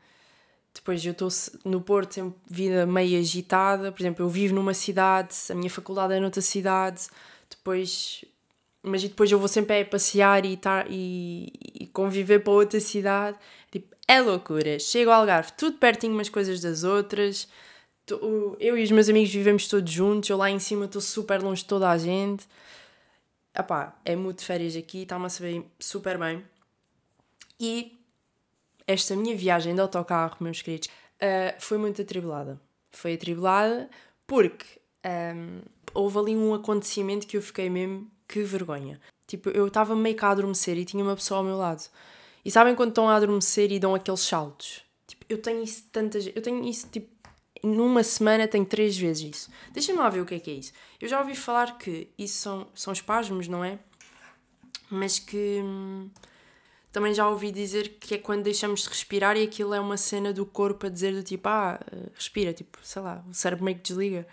Depois 0.73 1.05
eu 1.05 1.11
estou 1.11 1.29
no 1.63 1.81
Porto, 1.81 2.13
sempre 2.13 2.35
vida 2.49 2.85
meio 2.85 3.19
agitada. 3.19 3.91
Por 3.91 4.01
exemplo, 4.01 4.25
eu 4.25 4.29
vivo 4.29 4.55
numa 4.55 4.73
cidade, 4.73 5.35
a 5.49 5.55
minha 5.55 5.69
faculdade 5.69 6.13
é 6.13 6.19
noutra 6.19 6.41
cidade. 6.41 7.07
Depois, 7.49 8.25
mas 8.81 9.03
depois 9.03 9.31
eu 9.31 9.37
vou 9.37 9.47
sempre 9.47 9.79
é 9.79 9.83
passear 9.83 10.45
e, 10.45 10.57
tar, 10.57 10.87
e, 10.89 11.53
e 11.81 11.87
conviver 11.87 12.39
para 12.39 12.53
outra 12.53 12.79
cidade. 12.79 13.37
Tipo, 13.71 13.95
é 14.07 14.19
loucura. 14.19 14.79
Chego 14.79 15.11
ao 15.11 15.21
Algarve, 15.21 15.51
tudo 15.53 15.77
pertinho 15.77 16.13
umas 16.13 16.29
coisas 16.29 16.59
das 16.59 16.83
outras. 16.83 17.47
Eu 18.59 18.77
e 18.77 18.83
os 18.83 18.91
meus 18.91 19.07
amigos 19.07 19.31
vivemos 19.31 19.67
todos 19.67 19.91
juntos. 19.91 20.29
Eu 20.29 20.37
lá 20.37 20.49
em 20.49 20.59
cima 20.59 20.85
estou 20.85 21.01
super 21.01 21.41
longe 21.41 21.61
de 21.61 21.67
toda 21.67 21.89
a 21.89 21.97
gente. 21.97 22.47
Epá, 23.55 23.95
é 24.03 24.15
muito 24.15 24.43
férias 24.43 24.75
aqui, 24.75 25.03
está-me 25.03 25.27
a 25.27 25.29
saber 25.29 25.63
super 25.79 26.17
bem. 26.17 26.43
E 27.59 28.02
esta 28.87 29.15
minha 29.15 29.35
viagem 29.35 29.73
de 29.73 29.81
autocarro, 29.81 30.37
meus 30.39 30.61
queridos, 30.61 30.87
uh, 31.21 31.59
foi 31.59 31.77
muito 31.77 32.01
atribulada. 32.01 32.59
Foi 32.91 33.13
atribulada 33.13 33.89
porque 34.27 34.65
um, 35.05 35.09
ehm, 35.09 35.61
houve 35.93 36.19
ali 36.19 36.35
um 36.35 36.53
acontecimento 36.53 37.27
que 37.27 37.37
eu 37.37 37.41
fiquei 37.41 37.69
mesmo 37.69 38.09
que 38.27 38.43
vergonha. 38.43 38.99
Tipo, 39.27 39.49
eu 39.49 39.67
estava 39.67 39.95
meio 39.95 40.15
que 40.15 40.25
a 40.25 40.29
adormecer 40.29 40.77
e 40.77 40.85
tinha 40.85 41.03
uma 41.03 41.15
pessoa 41.15 41.39
ao 41.39 41.43
meu 41.43 41.57
lado. 41.57 41.83
E 42.45 42.51
sabem 42.51 42.75
quando 42.75 42.89
estão 42.89 43.09
a 43.09 43.15
adormecer 43.15 43.71
e 43.71 43.79
dão 43.79 43.95
aqueles 43.95 44.19
saltos? 44.19 44.83
Tipo, 45.07 45.25
eu 45.29 45.41
tenho 45.41 45.63
isso 45.63 45.85
tantas 45.91 46.27
Eu 46.27 46.41
tenho 46.41 46.63
isso, 46.67 46.87
tipo, 46.89 47.09
numa 47.63 48.03
semana 48.03 48.47
tenho 48.47 48.65
três 48.65 48.97
vezes 48.97 49.35
isso. 49.35 49.51
Deixa-me 49.71 49.99
lá 49.99 50.09
ver 50.09 50.21
o 50.21 50.25
que 50.25 50.35
é 50.35 50.39
que 50.39 50.51
é 50.51 50.53
isso. 50.53 50.73
Eu 50.99 51.07
já 51.07 51.19
ouvi 51.19 51.35
falar 51.35 51.77
que 51.77 52.09
isso 52.17 52.41
são, 52.41 52.67
são 52.75 52.93
espasmos, 52.93 53.47
não 53.47 53.63
é? 53.63 53.79
Mas 54.89 55.17
que 55.17 55.61
hum, 55.63 56.09
também 56.93 57.11
já 57.11 57.27
ouvi 57.27 57.51
dizer 57.51 57.97
que 57.99 58.13
é 58.13 58.17
quando 58.19 58.43
deixamos 58.43 58.83
de 58.83 58.89
respirar 58.89 59.35
e 59.35 59.41
aquilo 59.41 59.73
é 59.73 59.79
uma 59.79 59.97
cena 59.97 60.31
do 60.31 60.45
corpo 60.45 60.85
a 60.85 60.89
dizer 60.89 61.11
do 61.11 61.23
tipo, 61.23 61.49
ah, 61.49 61.79
respira, 62.13 62.53
tipo, 62.53 62.77
sei 62.83 63.01
lá, 63.01 63.25
o 63.27 63.33
cérebro 63.33 63.65
meio 63.65 63.77
que 63.77 63.83
desliga. 63.83 64.27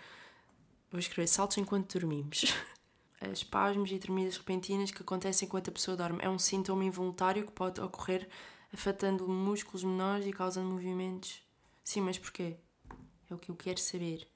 Vou 0.91 0.99
escrever 0.99 1.25
saltos 1.25 1.57
enquanto 1.57 1.97
dormimos. 1.99 2.53
espasmos 3.33 3.91
e 3.91 3.97
tremidas 3.97 4.37
repentinas 4.37 4.91
que 4.91 5.01
acontecem 5.01 5.47
enquanto 5.47 5.69
a 5.69 5.71
pessoa 5.71 5.97
dorme. 5.97 6.19
É 6.21 6.29
um 6.29 6.37
sintoma 6.37 6.85
involuntário 6.85 7.47
que 7.47 7.51
pode 7.51 7.81
ocorrer 7.81 8.29
afetando 8.71 9.27
músculos 9.27 9.83
menores 9.83 10.27
e 10.27 10.31
causando 10.31 10.69
movimentos. 10.69 11.41
Sim, 11.83 12.01
mas 12.01 12.19
porquê? 12.19 12.57
É 13.27 13.33
o 13.33 13.39
que 13.39 13.49
eu 13.49 13.55
quero 13.55 13.79
saber. 13.79 14.27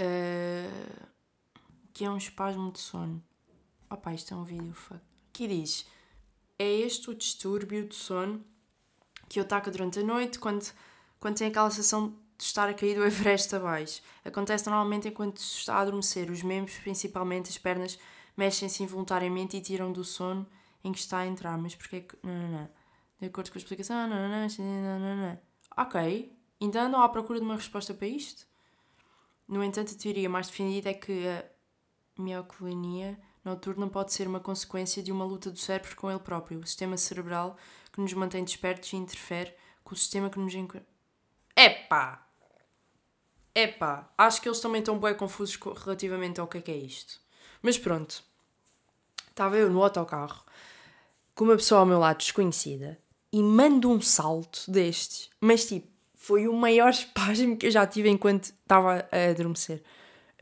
Uh, 0.00 1.06
o 1.84 1.92
que 1.92 2.04
é 2.04 2.10
um 2.10 2.16
espasmo 2.16 2.72
de 2.72 2.80
sono? 2.80 3.22
Opa, 3.88 4.12
isto 4.12 4.34
é 4.34 4.36
um 4.36 4.42
vídeo. 4.42 4.74
Fuck. 4.74 5.00
Aqui 5.30 5.46
diz: 5.46 5.86
É 6.58 6.68
este 6.68 7.10
o 7.10 7.14
distúrbio 7.14 7.86
de 7.86 7.94
sono 7.94 8.44
que 9.28 9.38
ataca 9.38 9.70
durante 9.70 10.00
a 10.00 10.02
noite 10.02 10.38
quando, 10.38 10.72
quando 11.20 11.36
tem 11.36 11.48
aquela 11.48 11.70
sensação 11.70 12.16
de 12.36 12.44
estar 12.44 12.68
a 12.68 12.74
cair 12.74 12.94
do 12.94 13.04
Everest 13.06 13.54
abaixo. 13.54 14.02
Acontece 14.24 14.66
normalmente 14.66 15.08
enquanto 15.08 15.40
se 15.40 15.58
está 15.58 15.76
a 15.76 15.80
adormecer. 15.80 16.30
Os 16.30 16.42
membros, 16.42 16.76
principalmente 16.78 17.50
as 17.50 17.58
pernas, 17.58 17.98
mexem-se 18.36 18.82
involuntariamente 18.82 19.56
e 19.56 19.60
tiram 19.60 19.92
do 19.92 20.04
sono 20.04 20.46
em 20.82 20.92
que 20.92 20.98
está 20.98 21.18
a 21.18 21.26
entrar. 21.26 21.58
Mas 21.58 21.74
porquê 21.74 22.00
que. 22.02 22.16
Não, 22.22 22.32
não, 22.32 22.48
não. 22.48 22.70
De 23.20 23.26
acordo 23.26 23.50
com 23.50 23.58
a 23.58 23.60
explicação. 23.60 24.08
Não, 24.08 24.28
não, 24.28 24.48
não, 24.58 24.98
não, 25.00 25.16
não. 25.16 25.38
Ok. 25.76 26.36
Ainda 26.60 26.82
andam 26.82 27.02
à 27.02 27.08
procura 27.08 27.38
de 27.38 27.44
uma 27.44 27.56
resposta 27.56 27.94
para 27.94 28.08
isto? 28.08 28.46
No 29.46 29.62
entanto, 29.62 29.94
a 29.94 29.98
teoria 29.98 30.28
mais 30.28 30.48
defendida 30.48 30.90
é 30.90 30.94
que 30.94 31.26
a 31.26 31.44
mioclonia 32.18 33.18
noturna 33.48 33.88
pode 33.88 34.12
ser 34.12 34.28
uma 34.28 34.40
consequência 34.40 35.02
de 35.02 35.10
uma 35.10 35.24
luta 35.24 35.50
do 35.50 35.58
cérebro 35.58 35.96
com 35.96 36.10
ele 36.10 36.20
próprio, 36.20 36.60
o 36.60 36.66
sistema 36.66 36.96
cerebral 36.96 37.56
que 37.92 38.00
nos 38.00 38.12
mantém 38.12 38.44
despertos 38.44 38.92
e 38.92 38.96
interfere 38.96 39.52
com 39.82 39.94
o 39.94 39.98
sistema 39.98 40.30
que 40.30 40.38
nos. 40.38 40.54
Epá! 41.56 42.24
Epá, 43.54 44.08
acho 44.16 44.40
que 44.40 44.48
eles 44.48 44.60
também 44.60 44.78
estão 44.78 44.98
bem 44.98 45.14
confusos 45.14 45.58
relativamente 45.84 46.40
ao 46.40 46.46
que 46.46 46.58
é 46.58 46.60
que 46.60 46.70
é 46.70 46.76
isto. 46.76 47.20
Mas 47.60 47.76
pronto. 47.76 48.22
Estava 49.30 49.56
eu 49.56 49.70
no 49.70 49.82
autocarro 49.82 50.44
com 51.34 51.44
uma 51.44 51.56
pessoa 51.56 51.80
ao 51.80 51.86
meu 51.86 51.98
lado 51.98 52.18
desconhecida 52.18 52.98
e 53.32 53.42
mando 53.42 53.90
um 53.90 54.00
salto 54.00 54.68
destes, 54.68 55.30
mas 55.40 55.66
tipo, 55.66 55.86
foi 56.14 56.48
o 56.48 56.52
maior 56.52 56.90
espasmo 56.90 57.56
que 57.56 57.66
eu 57.66 57.70
já 57.70 57.86
tive 57.86 58.08
enquanto 58.08 58.44
estava 58.44 59.08
a 59.10 59.30
adormecer. 59.30 59.82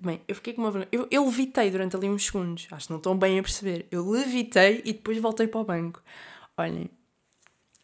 Bem, 0.00 0.20
eu 0.28 0.34
fiquei 0.34 0.52
com 0.52 0.62
uma 0.62 0.70
vergonha. 0.70 0.88
Eu, 0.92 1.08
eu 1.10 1.24
levitei 1.24 1.70
durante 1.70 1.96
ali 1.96 2.08
uns 2.08 2.26
segundos. 2.26 2.66
Acho 2.70 2.86
que 2.86 2.92
não 2.92 2.98
estão 2.98 3.16
bem 3.16 3.38
a 3.38 3.42
perceber. 3.42 3.86
Eu 3.90 4.08
levitei 4.08 4.82
e 4.84 4.92
depois 4.92 5.18
voltei 5.18 5.46
para 5.46 5.60
o 5.60 5.64
banco. 5.64 6.02
Olhem, 6.56 6.90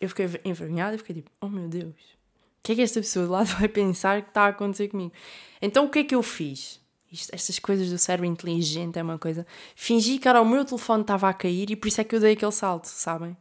eu 0.01 0.09
fiquei 0.09 0.29
envergonhada 0.45 0.95
e 0.95 0.99
fiquei 0.99 1.17
tipo, 1.17 1.31
oh 1.41 1.49
meu 1.49 1.69
Deus, 1.69 1.95
o 1.95 2.63
que 2.63 2.73
é 2.73 2.75
que 2.75 2.83
esta 2.83 3.01
pessoa 3.01 3.25
de 3.25 3.31
lado 3.31 3.47
vai 3.59 3.69
pensar 3.69 4.23
que 4.23 4.29
está 4.29 4.43
a 4.43 4.49
acontecer 4.49 4.89
comigo? 4.89 5.13
Então 5.61 5.87
o 5.87 5.91
que 5.91 6.01
é 6.01 6.05
que 6.05 6.15
eu 6.15 6.23
fiz? 6.23 6.81
Isto, 7.11 7.35
estas 7.35 7.59
coisas 7.59 7.91
do 7.91 7.99
cérebro 7.99 8.27
inteligente 8.27 8.99
é 8.99 9.03
uma 9.03 9.19
coisa. 9.19 9.47
Fingi 9.77 10.19
que 10.19 10.27
era 10.27 10.41
o 10.41 10.47
meu 10.47 10.65
telefone 10.65 11.03
estava 11.03 11.29
a 11.29 11.35
cair 11.35 11.71
e 11.71 11.77
por 11.77 11.89
isso 11.89 12.01
é 12.01 12.05
que 12.05 12.17
eu 12.17 12.21
dei 12.21 12.33
aquele 12.33 12.53
salto, 12.53 12.87
sabem? 12.87 13.37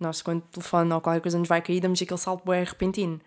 Nós, 0.00 0.22
quando 0.22 0.38
o 0.38 0.46
telefone 0.46 0.92
ou 0.92 1.00
qualquer 1.00 1.20
coisa 1.20 1.38
nos 1.38 1.48
vai 1.48 1.62
cair, 1.62 1.80
damos 1.80 2.00
aquele 2.00 2.18
salto 2.18 2.44
bem 2.50 2.64
repentino. 2.64 3.20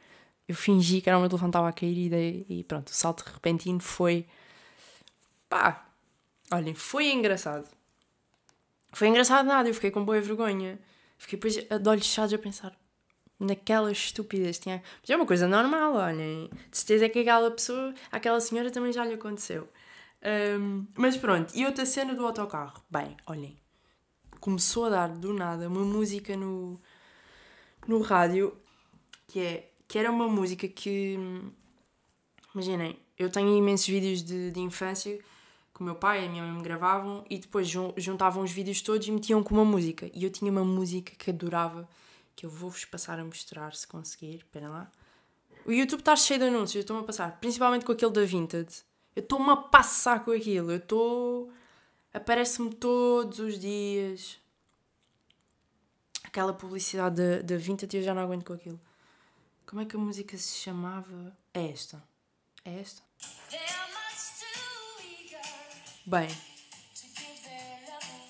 Eu 0.47 0.55
fingi 0.55 1.01
que 1.01 1.09
era 1.09 1.17
o 1.17 1.21
meu 1.21 1.29
telefone 1.29 1.49
estava 1.49 1.69
a 1.69 1.71
cair 1.71 1.97
e, 1.97 2.09
dei, 2.09 2.45
e 2.49 2.63
pronto, 2.63 2.87
o 2.87 2.93
salto 2.93 3.21
repentino 3.21 3.79
foi. 3.79 4.25
Pá! 5.49 5.87
Olhem, 6.51 6.73
foi 6.73 7.11
engraçado. 7.11 7.67
Foi 8.93 9.07
engraçado 9.07 9.45
nada, 9.45 9.69
eu 9.69 9.73
fiquei 9.73 9.91
com 9.91 10.03
boa 10.03 10.19
vergonha. 10.21 10.79
Fiquei 11.17 11.37
depois 11.37 11.55
de 11.55 11.89
olhos 11.89 12.07
fechados 12.07 12.33
a 12.33 12.37
pensar 12.37 12.77
naquelas 13.39 13.97
estúpidas. 13.97 14.57
Tinha... 14.59 14.81
Mas 15.01 15.09
é 15.09 15.15
uma 15.15 15.25
coisa 15.25 15.47
normal, 15.47 15.95
olhem. 15.95 16.49
De 16.71 16.77
certeza 16.77 17.09
que 17.09 17.19
aquela 17.19 17.51
pessoa, 17.51 17.93
aquela 18.11 18.39
senhora 18.39 18.71
também 18.71 18.91
já 18.91 19.03
lhe 19.05 19.13
aconteceu. 19.13 19.67
Um, 20.59 20.85
mas 20.95 21.15
pronto, 21.15 21.55
e 21.55 21.65
outra 21.65 21.85
cena 21.85 22.15
do 22.15 22.25
autocarro. 22.25 22.81
Bem, 22.89 23.15
olhem, 23.25 23.57
começou 24.39 24.85
a 24.85 24.89
dar 24.89 25.09
do 25.09 25.33
nada 25.33 25.67
uma 25.67 25.85
música 25.85 26.35
no, 26.35 26.81
no 27.87 28.01
rádio 28.01 28.57
que, 29.27 29.39
é, 29.39 29.71
que 29.87 29.99
era 29.99 30.11
uma 30.11 30.27
música 30.27 30.67
que. 30.67 31.19
Imaginem, 32.53 32.99
eu 33.17 33.29
tenho 33.29 33.55
imensos 33.55 33.87
vídeos 33.87 34.23
de, 34.23 34.51
de 34.51 34.59
infância 34.59 35.19
que 35.77 35.81
o 35.83 35.85
meu 35.85 35.93
pai 35.93 36.23
e 36.23 36.25
a 36.25 36.29
minha 36.29 36.41
mãe 36.41 36.53
me 36.53 36.63
gravavam 36.63 37.23
e 37.29 37.37
depois 37.37 37.69
juntavam 37.97 38.43
os 38.43 38.51
vídeos 38.51 38.81
todos 38.81 39.07
e 39.07 39.11
metiam 39.11 39.43
com 39.43 39.53
uma 39.53 39.63
música. 39.63 40.09
E 40.11 40.23
eu 40.23 40.31
tinha 40.31 40.51
uma 40.51 40.65
música 40.65 41.13
que 41.15 41.29
adorava 41.29 41.87
que 42.35 42.47
eu 42.47 42.49
vou-vos 42.49 42.83
passar 42.83 43.19
a 43.19 43.23
mostrar 43.23 43.75
se 43.75 43.85
conseguir. 43.85 44.37
Espera 44.37 44.69
lá. 44.69 44.91
O 45.67 45.71
YouTube 45.71 45.99
está 45.99 46.15
cheio 46.15 46.39
de 46.39 46.47
anúncios, 46.47 46.73
eu 46.77 46.81
estou-me 46.81 47.03
a 47.03 47.05
passar, 47.05 47.39
principalmente 47.39 47.85
com 47.85 47.91
aquele 47.91 48.11
da 48.11 48.25
Vinted. 48.25 48.67
Eu 49.15 49.21
estou-me 49.21 49.51
a 49.51 49.55
passar 49.55 50.25
com 50.25 50.31
aquilo, 50.31 50.71
eu 50.71 50.77
estou. 50.77 51.53
Aparece-me 52.11 52.73
todos 52.73 53.37
os 53.37 53.59
dias. 53.59 54.39
Aquela 56.23 56.53
publicidade 56.53 57.43
da 57.43 57.55
Vinted 57.55 57.95
e 57.95 57.99
eu 57.99 58.03
já 58.03 58.15
não 58.15 58.23
aguento 58.23 58.45
com 58.45 58.53
aquilo. 58.53 58.81
Como 59.67 59.79
é 59.79 59.85
que 59.85 59.95
a 59.95 59.99
música 59.99 60.35
se 60.37 60.57
chamava? 60.57 61.37
É 61.53 61.69
esta. 61.69 62.03
É 62.65 62.79
esta? 62.79 63.03
Bem, 66.09 66.29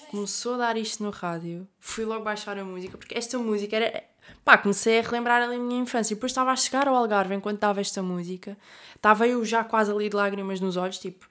começou 0.10 0.56
a 0.56 0.58
dar 0.58 0.78
isto 0.78 1.04
no 1.04 1.12
rádio, 1.12 1.68
fui 1.80 2.06
logo 2.06 2.24
baixar 2.24 2.58
a 2.58 2.66
música, 2.66 2.98
porque 2.98 3.16
esta 3.16 3.38
música 3.38 3.76
era. 3.76 4.04
Pá, 4.44 4.58
comecei 4.58 4.98
a 4.98 5.04
relembrar 5.04 5.44
ali 5.44 5.58
a 5.58 5.60
minha 5.60 5.80
infância. 5.82 6.12
E 6.12 6.16
depois 6.16 6.32
estava 6.32 6.50
a 6.50 6.56
chegar 6.56 6.88
ao 6.88 6.96
Algarve 6.96 7.36
enquanto 7.36 7.60
dava 7.60 7.80
esta 7.80 8.02
música. 8.02 8.58
Estava 8.96 9.28
eu 9.28 9.46
já 9.46 9.64
quase 9.64 9.92
ali 9.92 10.10
de 10.10 10.16
lágrimas 10.16 10.60
nos 10.60 10.76
olhos, 10.76 10.98
tipo. 10.98 11.30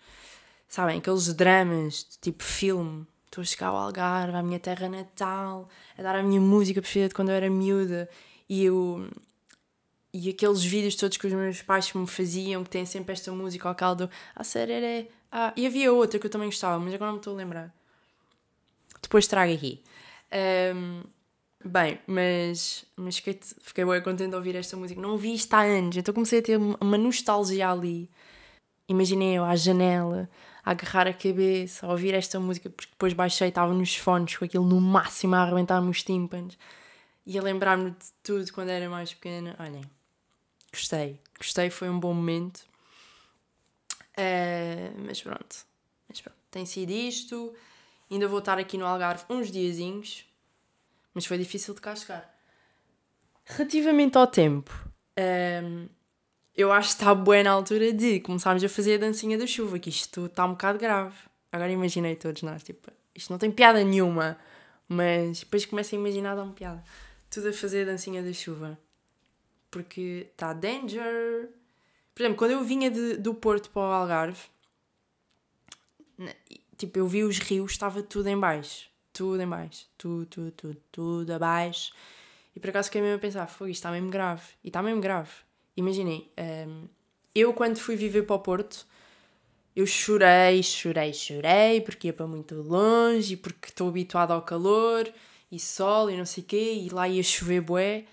Sabem, 0.69 0.99
aqueles 0.99 1.35
dramas, 1.35 2.05
tipo 2.23 2.45
filme. 2.45 3.05
Estou 3.25 3.43
a 3.43 3.45
chegar 3.45 3.67
ao 3.67 3.77
Algarve, 3.79 4.37
à 4.37 4.43
minha 4.45 4.61
terra 4.61 4.89
natal, 4.89 5.69
a 5.99 6.03
dar 6.03 6.15
a 6.15 6.23
minha 6.23 6.41
música 6.41 6.81
preferida 6.81 7.09
de 7.09 7.15
quando 7.17 7.31
eu 7.31 7.35
era 7.35 7.51
miúda. 7.51 8.09
E 8.49 8.65
eu. 8.65 9.11
E 10.19 10.31
aqueles 10.31 10.65
vídeos 10.65 10.95
todos 10.95 11.19
que 11.19 11.27
os 11.27 11.33
meus 11.35 11.61
pais 11.61 11.93
me 11.93 12.07
faziam, 12.07 12.65
que 12.65 12.71
têm 12.71 12.87
sempre 12.87 13.13
esta 13.13 13.31
música, 13.33 13.69
ou 13.69 13.73
aquela 13.73 13.95
do. 13.95 14.11
Ah, 14.35 14.43
sereré. 14.43 15.09
Ah, 15.31 15.53
e 15.55 15.67
havia 15.67 15.93
outra 15.93 16.19
que 16.19 16.25
eu 16.25 16.31
também 16.31 16.49
gostava, 16.49 16.83
mas 16.83 16.95
agora 16.95 17.09
não 17.09 17.17
me 17.17 17.21
estou 17.21 17.35
a 17.35 17.37
lembrar. 17.37 17.75
Depois 19.03 19.27
trago 19.27 19.53
aqui. 19.53 19.83
Um, 20.75 21.03
bem, 21.63 22.01
mas, 22.07 22.87
mas 22.97 23.19
fiquei, 23.19 23.39
fiquei 23.61 23.85
bem 23.85 24.01
contente 24.01 24.31
de 24.31 24.37
ouvir 24.37 24.57
esta 24.57 24.75
música. 24.75 24.99
Não 24.99 25.11
ouvi 25.11 25.35
isto 25.35 25.53
há 25.53 25.61
anos, 25.65 25.99
então 25.99 26.15
comecei 26.15 26.39
a 26.39 26.43
ter 26.43 26.57
uma 26.57 26.97
nostalgia 26.97 27.69
ali. 27.71 28.09
Imaginei 28.89 29.37
eu 29.37 29.45
à 29.45 29.55
janela, 29.55 30.31
a 30.65 30.71
agarrar 30.71 31.09
a 31.09 31.13
cabeça, 31.13 31.87
a 31.87 31.91
ouvir 31.91 32.15
esta 32.15 32.41
música, 32.41 32.71
porque 32.71 32.91
depois 32.91 33.13
baixei, 33.13 33.49
estava 33.49 33.75
nos 33.75 33.95
fones 33.97 34.35
com 34.35 34.47
aquilo 34.47 34.65
no 34.65 34.81
máximo 34.81 35.35
a 35.35 35.43
arrebentar-me 35.43 35.91
os 35.91 36.03
tímpanos 36.03 36.57
e 37.27 37.39
a 37.39 37.43
lembrar-me 37.43 37.91
de 37.91 38.07
tudo 38.23 38.51
quando 38.53 38.71
era 38.71 38.89
mais 38.89 39.13
pequena. 39.13 39.55
Olhem, 39.59 39.83
gostei, 40.77 41.19
gostei, 41.39 41.71
foi 41.71 41.89
um 41.89 41.99
bom 41.99 42.13
momento. 42.13 42.61
Uh, 44.19 44.95
mas 45.07 45.21
pronto, 45.21 45.57
mas 46.09 46.21
pronto, 46.21 46.39
tem 46.51 46.65
sido 46.67 46.91
isto. 46.91 47.55
Ainda 48.11 48.29
vou 48.29 48.39
estar 48.39 48.59
aqui 48.59 48.79
no 48.79 48.87
Algarve 48.87 49.25
uns 49.29 49.51
diazinhos, 49.51 50.25
mas 51.13 51.27
foi 51.27 51.39
difícil 51.39 51.75
de 51.75 51.81
cá 51.81 51.97
chegar. 51.97 52.33
Relativamente 53.45 54.17
ao 54.17 54.27
tempo, 54.27 54.73
um, 55.65 55.89
eu 56.55 56.73
acho 56.73 56.89
que 56.89 56.95
está 56.95 57.15
boa 57.15 57.43
na 57.43 57.51
altura 57.51 57.93
de 57.93 58.21
começarmos 58.21 58.63
a 58.63 58.69
fazer 58.69 58.95
a 58.95 58.99
dancinha 59.07 59.37
da 59.37 59.47
chuva, 59.47 59.79
que 59.79 59.91
isto 59.91 60.27
está 60.27 60.45
um 60.45 60.51
bocado 60.51 60.79
grave. 60.79 61.17
Agora 61.51 61.71
imaginei 61.71 62.17
todos 62.17 62.43
nós, 62.43 62.63
tipo, 62.63 62.91
isto 63.15 63.31
não 63.31 63.39
tem 63.39 63.51
piada 63.51 63.83
nenhuma, 63.83 64.39
mas 64.89 65.41
depois 65.41 65.65
começo 65.65 65.95
a 65.95 65.99
imaginar 65.99 66.35
dar 66.35 66.43
uma 66.43 66.53
piada. 66.53 66.83
Tudo 67.31 67.49
a 67.49 67.53
fazer 67.53 67.83
a 67.83 67.93
dancinha 67.93 68.23
da 68.23 68.33
chuva. 68.33 68.79
Porque 69.77 70.29
está 70.33 70.55
danger. 70.55 71.51
Por 72.15 72.23
exemplo, 72.23 72.39
quando 72.39 72.53
eu 72.53 72.65
vinha 72.65 72.91
de, 72.91 73.19
do 73.19 73.35
Porto 73.35 73.69
para 73.69 73.83
o 73.83 73.93
Algarve, 73.93 74.41
tipo, 76.79 76.99
eu 76.99 77.07
vi 77.07 77.23
os 77.25 77.39
rios, 77.39 77.73
estava 77.73 78.03
tudo 78.03 78.27
em 78.31 78.39
baixo. 78.41 78.89
Tudo 79.13 79.43
em 79.43 79.47
baixo. 79.47 79.87
Tudo, 79.99 80.25
tudo, 80.25 80.51
tudo, 80.53 80.83
tudo 80.91 81.31
abaixo. 81.31 81.93
E 82.55 82.59
por 82.59 82.71
acaso 82.71 82.89
fiquei 82.89 83.03
mesmo 83.03 83.17
a 83.17 83.21
pensar, 83.21 83.47
foi 83.49 83.71
isto 83.71 83.81
está 83.81 83.91
mesmo 83.91 84.09
grave. 84.09 84.45
E 84.65 84.69
está 84.69 84.83
mesmo 84.83 84.99
grave. 84.99 85.31
Imaginei, 85.77 86.33
um, 86.67 86.89
eu 87.35 87.53
quando 87.53 87.77
fui 87.77 87.97
viver 87.97 88.23
para 88.23 88.37
o 88.37 88.39
Porto, 88.39 88.87
eu 89.77 89.87
chorei, 89.87 90.63
chorei, 90.63 91.13
chorei, 91.13 91.83
porque 91.83 92.07
ia 92.07 92.15
para 92.15 92.27
muito 92.27 92.55
longe, 92.63 93.35
e 93.35 93.37
porque 93.37 93.69
estou 93.69 93.91
habituada 93.91 94.33
ao 94.33 94.41
calor, 94.41 95.07
e 95.53 95.61
sol, 95.61 96.11
e 96.11 96.17
não 96.17 96.25
sei 96.25 96.43
o 96.43 96.47
quê, 96.47 96.81
e 96.83 96.89
lá 96.89 97.07
ia 97.07 97.23
chover 97.23 97.61
bué. 97.61 98.07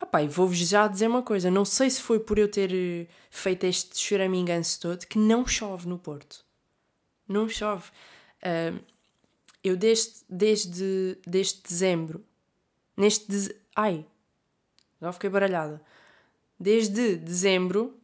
Ah 0.00 0.22
e 0.22 0.28
vou-vos 0.28 0.56
já 0.56 0.86
dizer 0.88 1.08
uma 1.08 1.22
coisa, 1.22 1.50
não 1.50 1.64
sei 1.64 1.90
se 1.90 2.00
foi 2.00 2.20
por 2.20 2.38
eu 2.38 2.48
ter 2.50 2.72
eh, 2.72 3.06
feito 3.30 3.64
este 3.64 3.98
choraminganço 3.98 4.80
todo, 4.80 5.06
que 5.06 5.18
não 5.18 5.46
chove 5.46 5.88
no 5.88 5.98
Porto 5.98 6.46
não 7.28 7.48
chove. 7.48 7.90
Uh, 8.38 8.78
eu 9.62 9.76
desde, 9.76 10.14
desde, 10.28 11.18
desde 11.26 11.62
dezembro, 11.62 12.24
neste. 12.96 13.26
De... 13.26 13.56
Ai, 13.74 14.06
já 15.00 15.12
fiquei 15.12 15.28
baralhada. 15.28 15.80
Desde 16.58 17.16
dezembro 17.16 17.98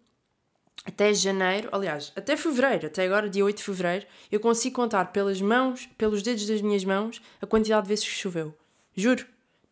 até 0.84 1.14
janeiro, 1.14 1.68
aliás, 1.72 2.12
até 2.16 2.36
fevereiro, 2.36 2.88
até 2.88 3.04
agora, 3.04 3.30
dia 3.30 3.44
8 3.44 3.56
de 3.56 3.62
fevereiro, 3.62 4.06
eu 4.30 4.40
consigo 4.40 4.74
contar 4.74 5.12
pelas 5.12 5.40
mãos, 5.40 5.88
pelos 5.96 6.22
dedos 6.22 6.44
das 6.46 6.60
minhas 6.60 6.84
mãos, 6.84 7.22
a 7.40 7.46
quantidade 7.46 7.84
de 7.84 7.88
vezes 7.88 8.04
que 8.04 8.10
choveu. 8.10 8.52
Juro, 8.94 9.24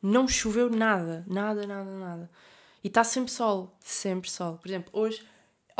não 0.02 0.26
choveu 0.26 0.70
nada, 0.70 1.24
nada, 1.26 1.66
nada, 1.66 1.90
nada. 1.90 2.30
E 2.82 2.88
está 2.88 3.04
sempre 3.04 3.30
sol, 3.30 3.76
sempre 3.80 4.30
sol. 4.30 4.56
Por 4.58 4.68
exemplo, 4.68 4.90
hoje 4.92 5.22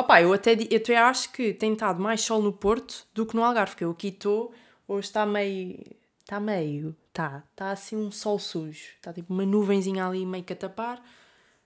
Opa, 0.00 0.22
eu 0.22 0.32
até, 0.32 0.56
eu 0.70 0.78
até 0.78 0.96
acho 0.96 1.30
que 1.30 1.52
tem 1.52 1.74
estado 1.74 2.00
mais 2.00 2.22
sol 2.22 2.40
no 2.40 2.54
Porto 2.54 3.06
do 3.12 3.26
que 3.26 3.36
no 3.36 3.44
Algarve, 3.44 3.72
porque 3.72 3.84
eu 3.84 3.90
aqui 3.90 4.08
estou, 4.08 4.50
hoje 4.88 5.08
está 5.08 5.26
meio. 5.26 5.78
Está 6.20 6.40
meio. 6.40 6.96
Está. 7.08 7.44
Está 7.50 7.70
assim 7.70 7.96
um 7.96 8.10
sol 8.10 8.38
sujo. 8.38 8.94
Está 8.96 9.12
tipo 9.12 9.30
uma 9.30 9.44
nuvenzinha 9.44 10.06
ali 10.06 10.24
meio 10.24 10.42
que 10.42 10.54
a 10.54 10.56
tapar. 10.56 11.04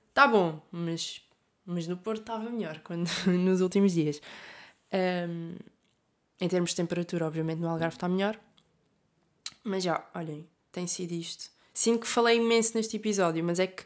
Está 0.09 0.27
bom, 0.27 0.61
mas, 0.73 1.23
mas 1.64 1.87
no 1.87 1.97
Porto 1.97 2.23
estava 2.23 2.51
melhor 2.51 2.81
quando, 2.83 3.09
nos 3.29 3.61
últimos 3.61 3.93
dias. 3.93 4.21
Um, 4.93 5.55
em 6.40 6.49
termos 6.49 6.71
de 6.71 6.77
temperatura, 6.77 7.29
obviamente 7.29 7.61
no 7.61 7.69
Algarve 7.69 7.95
está 7.95 8.09
melhor. 8.09 8.37
Mas 9.62 9.85
já, 9.85 10.05
olhem, 10.12 10.49
tem 10.73 10.88
sido 10.88 11.12
isto. 11.12 11.54
Sinto 11.75 12.03
que 12.03 12.07
falei 12.07 12.39
imenso 12.39 12.77
neste 12.77 12.97
episódio, 12.97 13.43
mas 13.43 13.59
é 13.59 13.67
que 13.67 13.83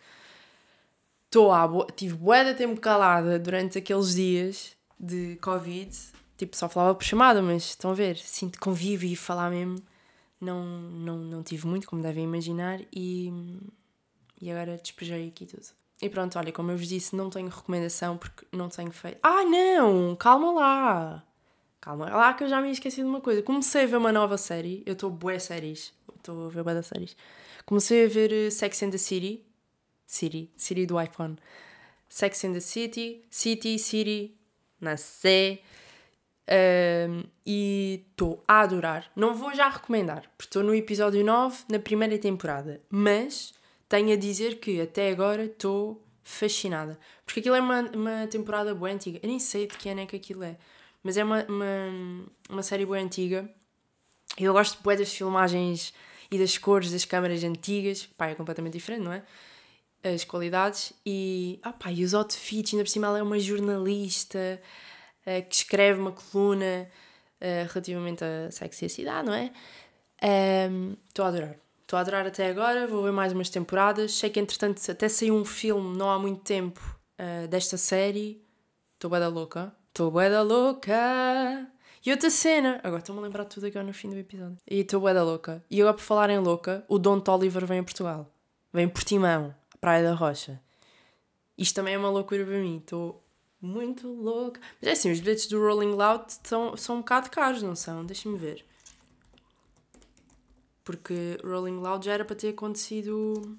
estou 1.24 1.50
à 1.50 1.66
boa, 1.66 1.86
tive 1.96 2.14
bué 2.14 2.44
de 2.44 2.54
tempo 2.54 2.78
calada 2.80 3.38
durante 3.38 3.78
aqueles 3.78 4.14
dias 4.14 4.76
de 5.00 5.36
Covid, 5.40 5.90
tipo, 6.36 6.54
só 6.54 6.68
falava 6.68 6.94
por 6.94 7.04
chamada, 7.04 7.40
mas 7.40 7.70
estão 7.70 7.90
a 7.90 7.94
ver, 7.94 8.18
sinto 8.18 8.60
convívio 8.60 9.10
e 9.10 9.16
falar 9.16 9.50
mesmo, 9.50 9.78
não, 10.38 10.64
não, 10.64 11.16
não 11.16 11.42
tive 11.42 11.66
muito, 11.66 11.88
como 11.88 12.02
devem 12.02 12.24
imaginar, 12.24 12.80
e, 12.92 13.32
e 14.40 14.50
agora 14.50 14.76
despejei 14.76 15.28
aqui 15.28 15.46
tudo. 15.46 15.66
E 16.00 16.08
pronto, 16.08 16.38
olha, 16.38 16.52
como 16.52 16.70
eu 16.70 16.76
vos 16.76 16.88
disse, 16.88 17.16
não 17.16 17.28
tenho 17.28 17.48
recomendação 17.48 18.16
porque 18.16 18.46
não 18.52 18.68
tenho 18.68 18.92
feito. 18.92 19.18
Ah, 19.22 19.44
não! 19.44 20.14
Calma 20.14 20.52
lá! 20.52 21.24
Calma 21.80 22.08
lá 22.10 22.34
que 22.34 22.44
eu 22.44 22.48
já 22.48 22.60
me 22.60 22.70
esqueci 22.70 23.02
de 23.02 23.08
uma 23.08 23.20
coisa. 23.20 23.42
Comecei 23.42 23.84
a 23.84 23.86
ver 23.86 23.96
uma 23.96 24.12
nova 24.12 24.36
série, 24.36 24.82
eu 24.86 24.92
estou 24.92 25.10
bué 25.10 25.38
séries, 25.38 25.92
estou 26.16 26.46
a 26.46 26.48
ver 26.50 26.62
bué 26.62 26.74
das 26.74 26.86
séries. 26.86 27.16
Comecei 27.68 28.06
a 28.06 28.08
ver 28.08 28.32
eh, 28.32 28.50
Sex 28.50 28.82
and 28.82 28.92
the 28.92 28.96
City, 28.96 29.44
Siri, 30.06 30.50
Siri 30.56 30.86
do 30.86 30.98
iPhone. 30.98 31.36
Sex 32.08 32.42
in 32.44 32.54
the 32.54 32.60
City, 32.60 33.22
City, 33.28 33.78
City, 33.78 34.34
na 34.80 34.96
C. 34.96 35.60
Um, 36.48 37.24
e 37.44 38.06
estou 38.08 38.42
a 38.48 38.62
adorar. 38.62 39.12
Não 39.14 39.34
vou 39.34 39.54
já 39.54 39.68
recomendar, 39.68 40.22
porque 40.34 40.48
estou 40.48 40.62
no 40.62 40.74
episódio 40.74 41.22
9, 41.22 41.64
na 41.68 41.78
primeira 41.78 42.16
temporada. 42.16 42.80
Mas 42.88 43.52
tenho 43.86 44.14
a 44.14 44.16
dizer 44.16 44.60
que 44.60 44.80
até 44.80 45.10
agora 45.10 45.44
estou 45.44 46.02
fascinada. 46.22 46.98
Porque 47.26 47.40
aquilo 47.40 47.54
é 47.54 47.60
uma, 47.60 47.82
uma 47.94 48.26
temporada 48.28 48.74
boa 48.74 48.90
antiga. 48.90 49.20
Eu 49.22 49.28
nem 49.28 49.38
sei 49.38 49.66
de 49.66 49.76
que 49.76 49.90
ano 49.90 50.00
é 50.00 50.06
que 50.06 50.16
aquilo 50.16 50.42
é. 50.42 50.56
Mas 51.02 51.18
é 51.18 51.22
uma, 51.22 51.44
uma, 51.44 51.66
uma 52.48 52.62
série 52.62 52.86
boa 52.86 52.98
antiga. 52.98 53.46
Eu 54.38 54.54
gosto 54.54 54.82
bué 54.82 54.96
das 54.96 55.12
filmagens 55.12 55.92
e 56.30 56.38
das 56.38 56.58
cores 56.58 56.90
das 56.90 57.04
câmaras 57.04 57.42
antigas. 57.44 58.06
Pá, 58.16 58.28
é 58.28 58.34
completamente 58.34 58.74
diferente, 58.74 59.02
não 59.02 59.12
é? 59.12 59.22
As 60.02 60.24
qualidades. 60.24 60.92
E, 61.04 61.58
ah, 61.62 61.72
pá, 61.72 61.90
e 61.90 62.04
os 62.04 62.14
outfits. 62.14 62.72
Ainda 62.72 62.84
por 62.84 62.90
cima 62.90 63.06
ela 63.06 63.18
é 63.18 63.22
uma 63.22 63.38
jornalista 63.38 64.60
uh, 65.26 65.48
que 65.48 65.54
escreve 65.54 66.00
uma 66.00 66.12
coluna 66.12 66.88
uh, 67.40 67.72
relativamente 67.72 68.24
à 68.24 68.50
sexo 68.50 68.84
e 68.84 68.86
a 68.86 68.88
cidade, 68.88 69.26
não 69.26 69.34
é? 69.34 69.52
Estou 71.08 71.24
um, 71.24 71.28
a 71.28 71.30
adorar. 71.30 71.56
Estou 71.82 71.96
a 71.96 72.00
adorar 72.00 72.26
até 72.26 72.48
agora, 72.48 72.86
vou 72.86 73.02
ver 73.02 73.12
mais 73.12 73.32
umas 73.32 73.48
temporadas. 73.48 74.12
Sei 74.12 74.28
que 74.28 74.38
entretanto 74.38 74.78
até 74.90 75.08
saiu 75.08 75.34
um 75.34 75.44
filme 75.44 75.96
não 75.96 76.10
há 76.10 76.18
muito 76.18 76.42
tempo 76.42 76.80
uh, 77.18 77.48
desta 77.48 77.78
série. 77.78 78.42
Estou 78.94 79.08
bué 79.08 79.20
da 79.20 79.28
louca. 79.28 79.72
Estou 79.88 80.10
bué 80.10 80.28
da 80.28 80.42
louca. 80.42 81.66
E 82.04 82.10
outra 82.10 82.30
cena, 82.30 82.80
agora 82.82 83.00
estou-me 83.00 83.20
a 83.20 83.24
lembrar 83.24 83.44
de 83.44 83.50
tudo 83.50 83.66
agora 83.66 83.84
no 83.84 83.92
fim 83.92 84.08
do 84.08 84.16
episódio. 84.16 84.56
E 84.68 84.80
estou 84.80 85.00
bué 85.00 85.12
da 85.12 85.24
louca. 85.24 85.64
E 85.70 85.80
agora 85.80 85.94
por 85.94 86.02
falar 86.02 86.30
em 86.30 86.38
louca, 86.38 86.84
o 86.88 86.98
Don 86.98 87.22
Oliver 87.26 87.66
vem 87.66 87.80
a 87.80 87.82
Portugal. 87.82 88.32
Vem 88.72 88.84
em 88.84 88.88
Portimão, 88.88 89.54
Praia 89.80 90.02
da 90.02 90.14
Rocha. 90.14 90.60
Isto 91.56 91.74
também 91.74 91.94
é 91.94 91.98
uma 91.98 92.10
loucura 92.10 92.44
para 92.44 92.58
mim. 92.58 92.78
Estou 92.78 93.22
muito 93.60 94.08
louca. 94.08 94.60
Mas 94.80 94.88
é 94.88 94.92
assim, 94.92 95.10
os 95.10 95.20
bilhetes 95.20 95.46
do 95.48 95.60
Rolling 95.60 95.92
Loud 95.92 96.24
são, 96.44 96.76
são 96.76 96.96
um 96.96 96.98
bocado 97.00 97.30
caros, 97.30 97.62
não 97.62 97.74
são? 97.74 98.04
Deixa-me 98.04 98.38
ver. 98.38 98.64
Porque 100.84 101.38
Rolling 101.44 101.80
Loud 101.80 102.04
já 102.04 102.12
era 102.12 102.24
para 102.24 102.36
ter 102.36 102.50
acontecido. 102.50 103.58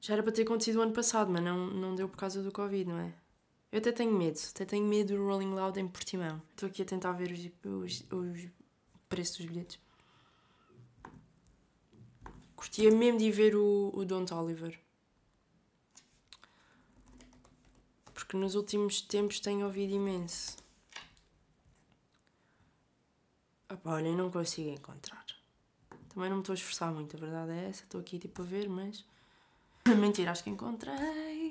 Já 0.00 0.14
era 0.14 0.22
para 0.22 0.32
ter 0.32 0.42
acontecido 0.42 0.76
o 0.76 0.82
ano 0.82 0.92
passado, 0.92 1.30
mas 1.30 1.42
não, 1.42 1.66
não 1.68 1.94
deu 1.94 2.08
por 2.08 2.16
causa 2.16 2.42
do 2.42 2.52
Covid, 2.52 2.88
não 2.88 2.98
é? 2.98 3.12
Eu 3.72 3.78
até 3.78 3.92
tenho 3.92 4.12
medo, 4.12 4.38
até 4.50 4.64
tenho 4.64 4.84
medo 4.84 5.14
do 5.14 5.26
Rolling 5.26 5.54
Loud 5.54 5.78
em 5.78 5.86
Portimão. 5.86 6.42
Estou 6.50 6.68
aqui 6.68 6.82
a 6.82 6.84
tentar 6.84 7.12
ver 7.12 7.30
os, 7.30 7.40
os, 7.64 8.04
os 8.10 8.48
preços 9.08 9.38
dos 9.38 9.46
bilhetes. 9.46 9.78
Curtia 12.56 12.90
mesmo 12.90 13.18
de 13.18 13.26
ir 13.26 13.30
ver 13.30 13.54
o, 13.54 13.92
o 13.94 14.04
Don't 14.04 14.34
Oliver. 14.34 14.78
Porque 18.12 18.36
nos 18.36 18.54
últimos 18.54 19.00
tempos 19.00 19.40
tenho 19.40 19.64
ouvido 19.64 19.94
imenso. 19.94 20.56
Opa, 23.70 23.94
olha, 23.94 24.14
não 24.14 24.30
consigo 24.30 24.68
encontrar. 24.68 25.24
Também 26.08 26.28
não 26.28 26.38
me 26.38 26.42
estou 26.42 26.52
a 26.52 26.56
esforçar 26.56 26.92
muito, 26.92 27.16
a 27.16 27.20
verdade 27.20 27.52
é 27.52 27.68
essa. 27.68 27.84
Estou 27.84 28.00
aqui 28.00 28.18
tipo 28.18 28.42
a 28.42 28.44
ver, 28.44 28.68
mas. 28.68 29.04
Mentira, 29.96 30.32
acho 30.32 30.42
que 30.42 30.50
encontrei. 30.50 31.49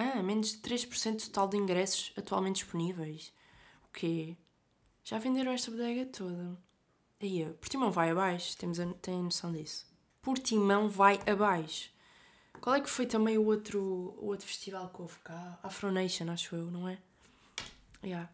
Ah, 0.00 0.22
menos 0.22 0.52
de 0.52 0.58
3% 0.60 1.26
total 1.26 1.46
de 1.46 1.58
ingressos 1.58 2.10
atualmente 2.16 2.62
disponíveis. 2.62 3.30
O 3.84 3.92
quê? 3.92 4.34
Já 5.04 5.18
venderam 5.18 5.52
esta 5.52 5.70
bodega 5.70 6.06
toda? 6.06 6.56
Aí, 7.20 7.44
Portimão 7.60 7.90
vai 7.90 8.08
abaixo, 8.08 8.56
temos 8.56 8.80
a, 8.80 8.86
tem 8.94 9.22
noção 9.22 9.52
disso. 9.52 9.86
Portimão 10.22 10.88
vai 10.88 11.20
abaixo. 11.26 11.90
Qual 12.62 12.74
é 12.74 12.80
que 12.80 12.88
foi 12.88 13.04
também 13.04 13.36
o 13.36 13.44
outro, 13.44 14.14
o 14.18 14.28
outro 14.28 14.46
festival 14.46 14.88
que 14.88 15.02
houve 15.02 15.18
cá? 15.18 15.58
Afro 15.62 15.92
Nation, 15.92 16.30
acho 16.30 16.56
eu, 16.56 16.70
não 16.70 16.88
é? 16.88 16.96
Yeah. 18.02 18.30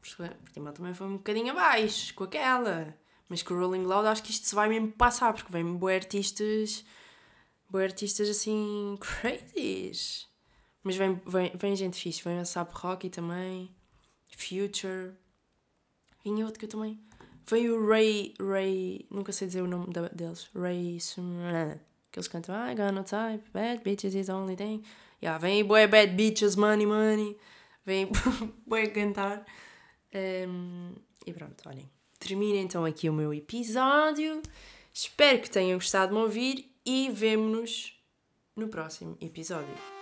Portimão 0.00 0.72
também 0.72 0.94
foi 0.94 1.06
um 1.06 1.18
bocadinho 1.18 1.50
abaixo 1.50 2.14
com 2.14 2.24
aquela. 2.24 2.96
Mas 3.28 3.42
com 3.42 3.52
o 3.52 3.60
Rolling 3.60 3.84
Loud 3.84 4.08
acho 4.08 4.22
que 4.22 4.30
isto 4.30 4.46
se 4.46 4.54
vai 4.54 4.70
mesmo 4.70 4.90
passar, 4.92 5.34
porque 5.34 5.52
vem 5.52 5.76
boas 5.76 5.96
artistas. 5.96 6.82
Boas 7.68 7.84
artistas 7.84 8.26
assim. 8.30 8.96
crazy. 9.20 10.29
Mas 10.82 10.96
vem, 10.96 11.20
vem, 11.26 11.52
vem 11.56 11.76
gente 11.76 12.00
fixe. 12.00 12.22
Vem 12.22 12.38
a 12.38 12.44
Sap 12.44 12.72
Rocky 12.74 13.10
também. 13.10 13.70
Future. 14.28 15.12
Vinha 16.24 16.44
outro 16.44 16.58
que 16.58 16.66
eu 16.66 16.70
também. 16.70 16.98
Vem 17.46 17.68
o 17.70 17.88
Ray. 17.88 18.34
Ray. 18.40 19.06
Nunca 19.10 19.32
sei 19.32 19.48
dizer 19.48 19.62
o 19.62 19.66
nome 19.66 19.92
deles. 20.12 20.48
Ray. 20.54 20.98
Que 22.10 22.18
eles 22.18 22.28
cantam 22.28 22.54
I 22.54 22.74
got 22.74 22.92
no 22.92 23.04
type. 23.04 23.48
Bad 23.52 23.82
bitches 23.84 24.14
is 24.14 24.26
the 24.26 24.32
only 24.32 24.56
thing. 24.56 24.82
Yeah, 25.22 25.38
vem 25.38 25.64
boy 25.64 25.86
bad 25.86 26.16
bitches, 26.16 26.56
money, 26.56 26.86
money. 26.86 27.36
Vem 27.84 28.08
boy 28.66 28.88
cantar. 28.88 29.44
Um, 30.14 30.94
e 31.26 31.32
pronto, 31.32 31.68
olhem. 31.68 31.88
Termina 32.18 32.58
então 32.58 32.84
aqui 32.84 33.08
o 33.08 33.12
meu 33.12 33.32
episódio. 33.32 34.42
Espero 34.92 35.40
que 35.40 35.50
tenham 35.50 35.78
gostado 35.78 36.08
de 36.08 36.14
me 36.14 36.22
ouvir 36.22 36.74
e 36.84 37.10
vemo-nos 37.10 37.94
no 38.56 38.68
próximo 38.68 39.16
episódio. 39.20 39.99